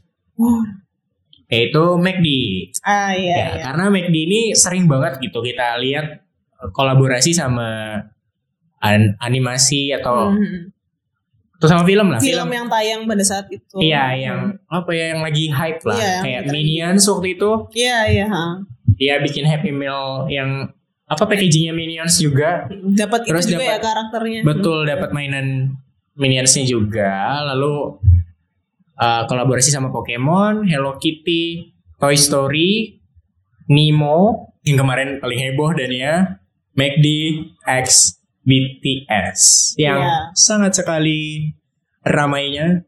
yaitu 1.47 1.83
McD. 1.95 2.27
Ah 2.81 3.11
iya 3.11 3.35
ya, 3.35 3.47
iya. 3.53 3.63
karena 3.63 3.83
McD 3.87 4.15
ini 4.17 4.41
sering 4.53 4.83
banget 4.85 5.19
gitu 5.19 5.39
kita 5.39 5.77
lihat 5.77 6.05
eh, 6.57 6.69
kolaborasi 6.71 7.31
sama 7.31 8.01
an- 8.79 9.15
animasi 9.19 9.91
atau 9.91 10.33
Mhm. 10.33 10.73
Atau 11.57 11.67
sama 11.67 11.83
film 11.83 12.07
lah, 12.07 12.19
Film 12.19 12.49
yang 12.49 12.65
tayang 12.67 13.01
pada 13.03 13.21
saat 13.21 13.49
itu. 13.49 13.77
Iya, 13.77 14.03
yang 14.15 14.39
apa 14.65 14.89
ya 14.91 15.11
yang 15.11 15.21
lagi 15.21 15.49
hype 15.49 15.81
lah, 15.83 15.97
Iya, 15.97 16.13
kayak 16.21 16.41
Minions 16.47 17.03
waktu 17.03 17.27
itu, 17.33 17.49
Iya 17.73 17.97
iya. 18.07 18.25
dia 18.93 19.17
bikin 19.19 19.43
Happy 19.43 19.69
Meal 19.69 20.25
yang 20.27 20.69
apa 21.03 21.23
packagingnya 21.23 21.71
Minions 21.71 22.17
juga, 22.17 22.69
Dapat 22.71 23.25
Terus 23.25 23.45
itu 23.45 23.53
juga 23.53 23.63
dapat- 23.63 23.73
ya 23.73 23.79
karakternya. 23.81 24.41
betul 24.43 24.79
dapat 24.83 25.09
mainan 25.11 25.77
Minionsnya 26.13 26.63
juga, 26.63 27.13
lalu 27.45 28.01
uh, 28.95 29.23
kolaborasi 29.25 29.69
sama 29.69 29.89
Pokemon, 29.89 30.65
Hello 30.65 30.97
Kitty, 30.97 31.73
Toy 31.95 32.13
Story, 32.13 32.97
Nemo 33.67 34.49
yang 34.61 34.77
kemarin 34.77 35.17
paling 35.17 35.39
heboh 35.39 35.71
dan 35.71 35.89
ya 35.89 36.13
McD 36.73 37.05
X 37.63 38.16
BTS 38.47 39.75
yang 39.75 39.99
Iya. 39.99 40.31
sangat 40.31 40.71
sekali 40.73 41.51
ramainya, 42.01 42.87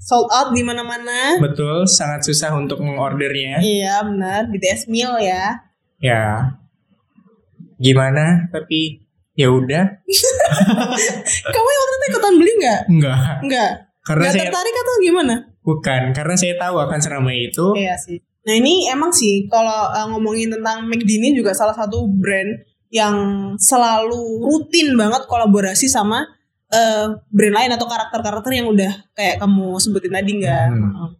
Sold 0.00 0.30
out 0.30 0.50
di 0.50 0.62
mana-mana. 0.62 1.36
betul 1.36 1.84
sangat 1.84 2.22
susah 2.22 2.54
untuk 2.54 2.78
mengordernya. 2.78 3.60
Iya 3.60 4.00
benar. 4.02 4.48
BTS 4.48 4.88
meal 4.88 5.18
ya. 5.18 5.60
ya 5.96 6.56
gimana 7.76 8.48
tapi 8.48 9.04
ya 9.32 9.48
udah 9.48 9.84
Kamu 11.46 11.68
waktu 11.70 11.94
itu 11.94 12.06
ikutan 12.08 12.34
beli 12.36 12.52
nggak? 12.54 12.80
enggak 12.86 13.18
Enggak. 13.42 13.70
karena 14.02 14.22
Nggak 14.22 14.32
saya 14.34 14.44
tertarik 14.46 14.74
atau 14.74 14.94
gimana? 14.98 15.34
bukan 15.60 16.02
karena 16.12 16.34
saya 16.34 16.54
tahu 16.56 16.76
akan 16.78 16.98
seramai 16.98 17.36
itu 17.44 17.66
Iya 17.74 17.96
sih. 17.96 18.16
Nah 18.44 18.54
ini 18.54 18.86
emang 18.86 19.10
sih 19.10 19.44
kalau 19.46 19.90
uh, 19.90 20.06
ngomongin 20.08 20.48
tentang 20.48 20.84
McD 20.84 21.10
ini 21.10 21.34
juga 21.34 21.50
salah 21.50 21.74
satu 21.74 22.06
brand 22.08 22.48
yang 22.90 23.16
selalu 23.58 24.46
rutin 24.46 24.94
banget 24.94 25.26
kolaborasi 25.26 25.90
sama 25.90 26.22
uh, 26.70 27.06
brand 27.28 27.56
lain 27.56 27.70
atau 27.74 27.86
karakter-karakter 27.86 28.52
yang 28.54 28.70
udah 28.70 28.92
kayak 29.14 29.42
kamu 29.42 29.76
sebutin 29.82 30.12
tadi 30.14 30.30
nggak. 30.42 30.66
Hmm. 30.70 31.14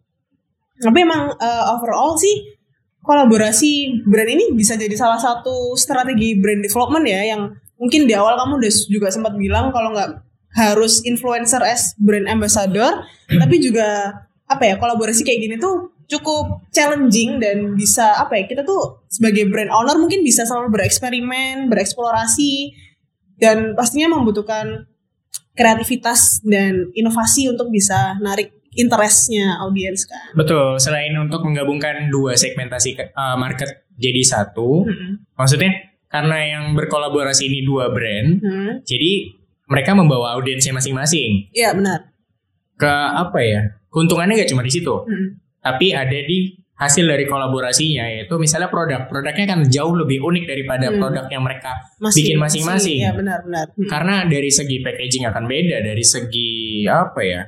Tapi 0.77 0.97
emang 1.01 1.33
uh, 1.35 1.63
overall 1.75 2.15
sih 2.15 2.57
kolaborasi 3.01 4.03
brand 4.03 4.29
ini 4.29 4.51
bisa 4.51 4.75
jadi 4.75 4.93
salah 4.99 5.17
satu 5.17 5.73
strategi 5.79 6.35
brand 6.37 6.59
development 6.59 7.05
ya 7.07 7.35
yang 7.35 7.55
mungkin 7.79 8.03
di 8.03 8.13
awal 8.13 8.35
kamu 8.35 8.59
udah 8.59 8.73
juga 8.91 9.07
sempat 9.07 9.33
bilang 9.39 9.71
kalau 9.71 9.95
nggak 9.95 10.27
harus 10.57 11.05
influencer 11.07 11.63
as 11.63 11.95
brand 11.95 12.27
ambassador 12.27 13.05
tapi 13.29 13.61
juga 13.61 14.11
apa 14.47 14.63
ya 14.63 14.75
kolaborasi 14.75 15.23
kayak 15.23 15.39
gini 15.39 15.55
tuh 15.55 15.96
cukup 16.07 16.63
challenging 16.71 17.35
dan 17.37 17.75
bisa 17.75 18.15
apa 18.15 18.39
ya 18.39 18.47
kita 18.47 18.63
tuh 18.63 19.03
sebagai 19.07 19.47
brand 19.47 19.67
owner 19.69 19.95
mungkin 19.95 20.23
bisa 20.23 20.43
selalu 20.43 20.71
bereksperimen 20.71 21.67
bereksplorasi 21.67 22.71
dan 23.35 23.75
pastinya 23.75 24.15
membutuhkan 24.15 24.87
kreativitas 25.53 26.39
dan 26.43 26.89
inovasi 26.93 27.49
untuk 27.49 27.67
bisa 27.67 28.15
narik 28.17 28.53
interestnya 28.71 29.57
audiens 29.59 30.05
kan. 30.05 30.31
betul 30.31 30.77
selain 30.77 31.11
untuk 31.17 31.41
menggabungkan 31.41 32.07
dua 32.07 32.37
segmentasi 32.37 32.93
uh, 33.11 33.35
market 33.35 33.83
jadi 33.97 34.21
satu 34.23 34.85
Mm-mm. 34.85 35.33
maksudnya 35.33 35.73
karena 36.07 36.37
yang 36.39 36.63
berkolaborasi 36.71 37.49
ini 37.49 37.59
dua 37.61 37.89
brand 37.89 38.39
Hmm. 38.39 38.73
jadi 38.85 39.33
mereka 39.67 39.91
membawa 39.91 40.37
audiensnya 40.37 40.71
masing-masing 40.71 41.51
Iya 41.51 41.73
benar. 41.73 42.13
ke 42.77 42.87
apa 43.11 43.39
ya 43.41 43.61
keuntungannya 43.89 44.37
gak 44.37 44.51
cuma 44.53 44.61
di 44.61 44.71
situ 44.71 44.93
Mm. 45.03 45.29
Tapi 45.67 45.91
ada 45.91 46.19
di 46.21 46.39
hasil 46.73 47.03
dari 47.03 47.25
kolaborasinya 47.25 48.05
yaitu 48.07 48.37
misalnya 48.37 48.69
produk 48.69 49.09
produknya 49.09 49.45
kan 49.45 49.65
jauh 49.65 49.97
lebih 49.97 50.21
unik 50.21 50.45
daripada 50.45 50.87
Hmm. 50.87 50.97
produk 50.97 51.25
yang 51.27 51.41
mereka 51.41 51.73
Masih, 51.97 52.21
Bikin 52.21 52.37
masing-masing. 52.37 52.97
Iya 53.01 53.11
benar 53.11 53.39
benar. 53.41 53.65
Hmm. 53.73 53.87
karena 53.87 54.15
dari 54.25 54.47
segi 54.47 54.77
packaging 54.79 55.25
akan 55.25 55.43
beda 55.43 55.77
dari 55.81 56.05
segi 56.05 56.51
apa 56.85 57.19
ya 57.19 57.41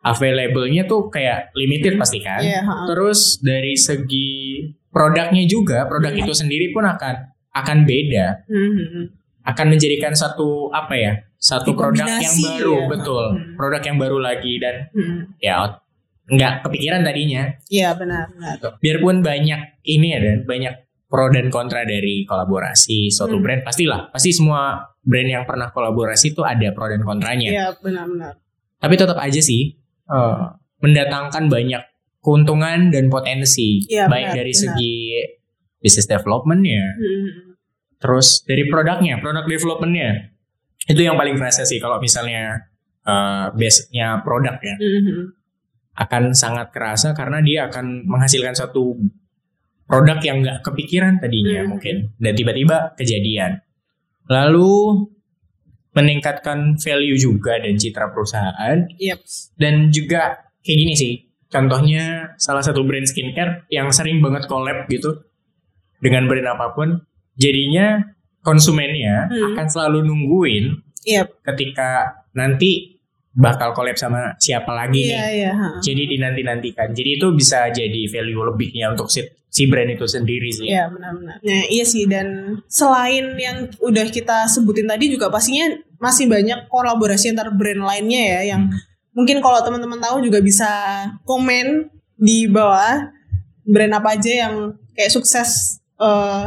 available-nya 0.00 0.84
tuh 0.84 1.08
kayak 1.08 1.52
limited 1.54 1.96
pasti 1.96 2.20
kan 2.20 2.40
Iya, 2.40 2.60
ha. 2.60 2.84
terus 2.84 3.36
dari 3.38 3.76
segi 3.76 4.60
produknya 4.88 5.44
juga 5.44 5.84
produk 5.86 6.10
Hmm. 6.10 6.20
itu 6.20 6.32
sendiri 6.32 6.68
pun 6.70 6.84
akan 6.84 7.14
akan 7.50 7.78
beda 7.82 8.44
Hmm, 8.44 8.70
hmm, 8.70 8.88
hmm. 8.90 9.04
akan 9.42 9.66
menjadikan 9.68 10.12
satu 10.12 10.68
apa 10.70 10.94
ya 10.94 11.12
satu 11.36 11.72
produk 11.72 12.04
yang 12.06 12.36
baru 12.38 12.74
ya. 12.76 12.86
betul 12.88 13.24
Hmm. 13.30 13.56
produk 13.56 13.82
yang 13.82 13.96
baru 13.96 14.18
lagi 14.18 14.52
dan 14.56 14.74
Hmm. 14.90 15.20
ya 15.38 15.68
nggak 16.30 16.62
kepikiran 16.62 17.02
tadinya 17.02 17.42
Iya 17.66 17.92
benar 17.92 18.30
benar. 18.30 18.78
biarpun 18.78 19.20
banyak 19.20 19.60
ini 19.84 20.06
ya 20.08 20.18
dan 20.20 20.38
banyak 20.44 20.74
pro 21.04 21.26
dan 21.26 21.48
kontra 21.48 21.82
dari 21.82 22.22
kolaborasi 22.22 23.08
suatu 23.08 23.34
Hmm. 23.34 23.42
brand 23.42 23.62
pastilah 23.62 24.08
pasti 24.08 24.30
semua 24.30 24.78
brand 25.00 25.26
yang 25.28 25.42
pernah 25.42 25.68
kolaborasi 25.68 26.30
itu 26.30 26.42
ada 26.42 26.70
pro 26.70 26.86
dan 26.86 27.02
kontranya 27.02 27.50
Iya 27.50 27.66
benar 27.76 28.06
benar. 28.06 28.32
tapi 28.76 28.94
tetap 28.94 29.16
aja 29.16 29.40
sih 29.40 29.74
eh, 30.06 30.42
mendatangkan 30.78 31.46
banyak 31.46 31.82
keuntungan 32.20 32.88
dan 32.88 33.08
potensi 33.08 33.82
Iya, 33.84 34.06
baik 34.06 34.26
benar, 34.28 34.36
dari 34.36 34.52
benar. 34.52 34.62
segi 34.62 34.96
business 35.78 36.06
developmentnya 36.06 36.84
Hmm. 36.94 37.58
terus 37.96 38.44
dari 38.44 38.64
produknya 38.64 39.18
produk 39.18 39.44
developmentnya 39.44 40.30
itu 40.86 41.00
yang 41.00 41.14
paling 41.14 41.34
kerasa 41.34 41.62
sih 41.62 41.76
kalau 41.76 41.98
misalnya 41.98 42.70
eh 43.02 43.46
base-nya 43.50 44.20
produk 44.20 44.56
ya 44.56 44.76
Hmm. 44.76 45.39
Akan 46.00 46.32
sangat 46.32 46.72
kerasa 46.72 47.12
karena 47.12 47.44
dia 47.44 47.68
akan 47.68 48.08
menghasilkan 48.08 48.56
satu 48.56 48.96
produk 49.84 50.16
yang 50.24 50.40
nggak 50.40 50.64
kepikiran 50.64 51.20
tadinya 51.20 51.60
Hmm. 51.60 51.76
mungkin 51.76 51.96
dan 52.16 52.32
tiba-tiba 52.32 52.96
kejadian 52.96 53.60
lalu 54.26 55.04
meningkatkan 55.90 56.78
value 56.78 57.18
juga 57.18 57.58
dan 57.58 57.74
citra 57.74 58.14
perusahaan 58.14 58.86
Yep. 58.96 59.18
dan 59.58 59.90
juga 59.90 60.38
kayak 60.62 60.78
gini 60.78 60.94
sih 60.94 61.12
contohnya 61.50 62.32
salah 62.38 62.62
satu 62.62 62.86
brand 62.86 63.04
skincare 63.04 63.66
yang 63.68 63.90
sering 63.90 64.22
banget 64.22 64.46
collab 64.46 64.86
gitu 64.86 65.26
dengan 65.98 66.30
brand 66.30 66.46
apa 66.48 66.72
pun 66.72 66.88
jadinya 67.34 68.00
konsumennya 68.40 69.26
Hmm. 69.28 69.52
akan 69.52 69.66
selalu 69.66 70.06
nungguin 70.06 70.64
Yep. 71.04 71.42
ketika 71.42 72.22
nanti 72.32 72.99
bakal 73.30 73.70
collab 73.72 73.94
sama 73.94 74.34
siapa 74.42 74.74
lagi 74.74 75.06
Iya, 75.06 75.22
nih. 75.22 75.54
ha. 75.54 75.68
Jadi 75.78 76.02
dinanti-nantikan. 76.10 76.90
Jadi 76.90 77.10
itu 77.16 77.26
bisa 77.30 77.70
jadi 77.70 78.00
value 78.10 78.42
lebihnya 78.42 78.90
untuk 78.90 79.06
si, 79.06 79.22
si 79.46 79.70
brand 79.70 79.86
itu 79.86 80.02
sendiri 80.04 80.50
sih. 80.50 80.66
Iya 80.66 80.90
benar-benar. 80.90 81.38
Nah 81.38 81.62
iya 81.70 81.84
sih 81.86 82.10
dan 82.10 82.58
selain 82.66 83.38
yang 83.38 83.70
udah 83.78 84.06
kita 84.10 84.50
sebutin 84.50 84.90
tadi 84.90 85.06
juga 85.10 85.30
pastinya 85.30 85.70
masih 86.02 86.26
banyak 86.26 86.66
kolaborasi 86.66 87.30
antar 87.30 87.54
brand 87.54 87.86
lainnya 87.86 88.40
ya 88.40 88.56
yang 88.56 88.66
mungkin 89.14 89.38
kalau 89.38 89.62
teman-teman 89.62 90.02
tahu 90.02 90.22
juga 90.26 90.42
bisa 90.42 90.70
komen 91.22 91.86
di 92.18 92.50
bawah 92.50 93.14
brand 93.62 93.94
apa 93.94 94.18
aja 94.18 94.48
yang 94.48 94.54
kayak 94.98 95.12
sukses 95.14 95.78
eh, 96.02 96.44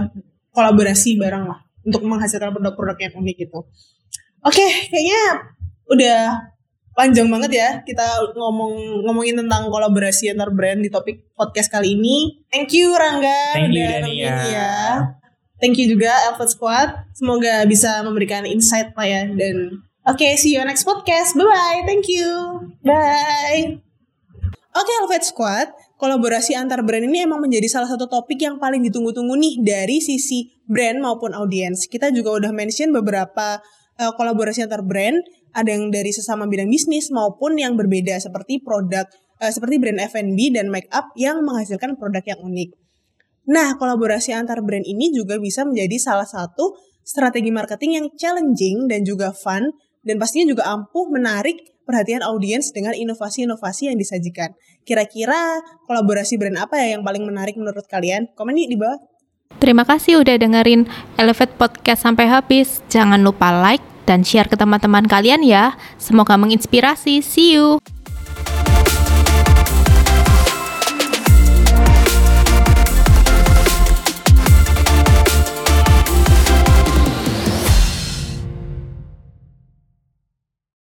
kolaborasi 0.51 1.15
bareng 1.15 1.47
lah 1.47 1.63
untuk 1.83 2.03
menghasilkan 2.03 2.51
produk-produk 2.51 2.97
yang 3.07 3.13
unik 3.19 3.35
gitu. 3.47 3.59
Oke, 4.43 4.67
kayaknya 4.91 5.23
udah 5.87 6.19
panjang 6.93 7.27
banget 7.29 7.51
ya 7.57 7.69
kita 7.81 8.05
ngomong 8.37 9.03
ngomongin 9.05 9.37
tentang 9.41 9.67
kolaborasi 9.69 10.29
antar 10.33 10.53
brand 10.53 10.81
di 10.85 10.89
topik 10.93 11.33
podcast 11.33 11.69
kali 11.73 11.97
ini. 11.97 12.45
Thank 12.53 12.73
you 12.73 12.93
Rangga 12.93 13.57
Thank 13.57 13.73
you, 13.73 13.85
udah 13.85 13.99
Dania. 14.05 14.35
ya. 14.49 14.73
Thank 15.57 15.79
you 15.81 15.89
juga 15.89 16.11
Alpha 16.29 16.45
Squad. 16.45 16.89
Semoga 17.15 17.65
bisa 17.65 18.01
memberikan 18.05 18.45
insight 18.45 18.93
lah 18.93 19.07
ya 19.07 19.23
dan 19.31 19.81
oke 20.05 20.27
see 20.37 20.53
you 20.53 20.61
on 20.61 20.69
next 20.69 20.85
podcast. 20.85 21.33
Bye 21.33 21.49
bye. 21.49 21.81
Thank 21.87 22.05
you. 22.11 22.29
Bye. 22.85 23.81
Oke 24.73 24.91
Alpha 25.05 25.21
Squad, 25.21 25.69
kolaborasi 26.01 26.57
antar 26.57 26.81
brand 26.81 27.05
ini 27.05 27.21
emang 27.29 27.37
menjadi 27.45 27.69
salah 27.69 27.85
satu 27.85 28.09
topik 28.09 28.41
yang 28.41 28.57
paling 28.57 28.81
ditunggu-tunggu 28.81 29.37
nih 29.37 29.61
dari 29.61 30.01
sisi 30.01 30.49
brand 30.65 30.97
maupun 30.97 31.37
audiens. 31.37 31.85
Kita 31.85 32.09
juga 32.09 32.33
udah 32.33 32.49
mention 32.49 32.89
beberapa 32.89 33.61
eh, 34.01 34.11
kolaborasi 34.17 34.65
antar 34.65 34.81
brand, 34.81 35.21
ada 35.53 35.69
yang 35.69 35.93
dari 35.93 36.09
sesama 36.09 36.49
bidang 36.49 36.67
bisnis 36.67 37.13
maupun 37.13 37.55
yang 37.55 37.77
berbeda 37.77 38.17
seperti 38.17 38.59
produk 38.59 39.05
eh, 39.39 39.51
seperti 39.53 39.77
brand 39.77 40.01
F&B 40.01 40.53
dan 40.53 40.73
make 40.73 40.89
up 40.89 41.13
yang 41.13 41.41
menghasilkan 41.45 41.95
produk 41.95 42.25
yang 42.25 42.41
unik. 42.41 42.73
Nah, 43.43 43.75
kolaborasi 43.75 44.31
antar 44.31 44.63
brand 44.63 44.87
ini 44.87 45.11
juga 45.11 45.35
bisa 45.37 45.67
menjadi 45.67 45.99
salah 45.99 46.27
satu 46.27 46.73
strategi 47.03 47.51
marketing 47.51 47.91
yang 47.99 48.07
challenging 48.15 48.87
dan 48.87 49.03
juga 49.03 49.35
fun 49.35 49.67
dan 50.03 50.15
pastinya 50.15 50.55
juga 50.55 50.63
ampuh 50.71 51.11
menarik 51.11 51.59
perhatian 51.83 52.23
audiens 52.23 52.71
dengan 52.71 52.95
inovasi-inovasi 52.95 53.91
yang 53.91 53.99
disajikan. 53.99 54.55
Kira-kira 54.87 55.59
kolaborasi 55.83 56.39
brand 56.39 56.59
apa 56.59 56.79
ya 56.79 56.95
yang 56.95 57.03
paling 57.03 57.27
menarik 57.27 57.59
menurut 57.59 57.83
kalian? 57.91 58.31
Komen 58.35 58.55
di 58.55 58.79
bawah. 58.79 58.99
Terima 59.59 59.83
kasih 59.87 60.19
udah 60.23 60.35
dengerin 60.39 60.87
Elevate 61.19 61.55
Podcast 61.55 62.03
sampai 62.03 62.27
habis. 62.27 62.83
Jangan 62.87 63.19
lupa 63.23 63.51
like 63.51 63.92
dan 64.03 64.25
share 64.25 64.49
ke 64.49 64.55
teman-teman 64.55 65.05
kalian 65.05 65.43
ya. 65.43 65.75
Semoga 66.01 66.35
menginspirasi. 66.35 67.23
See 67.23 67.55
you. 67.55 67.79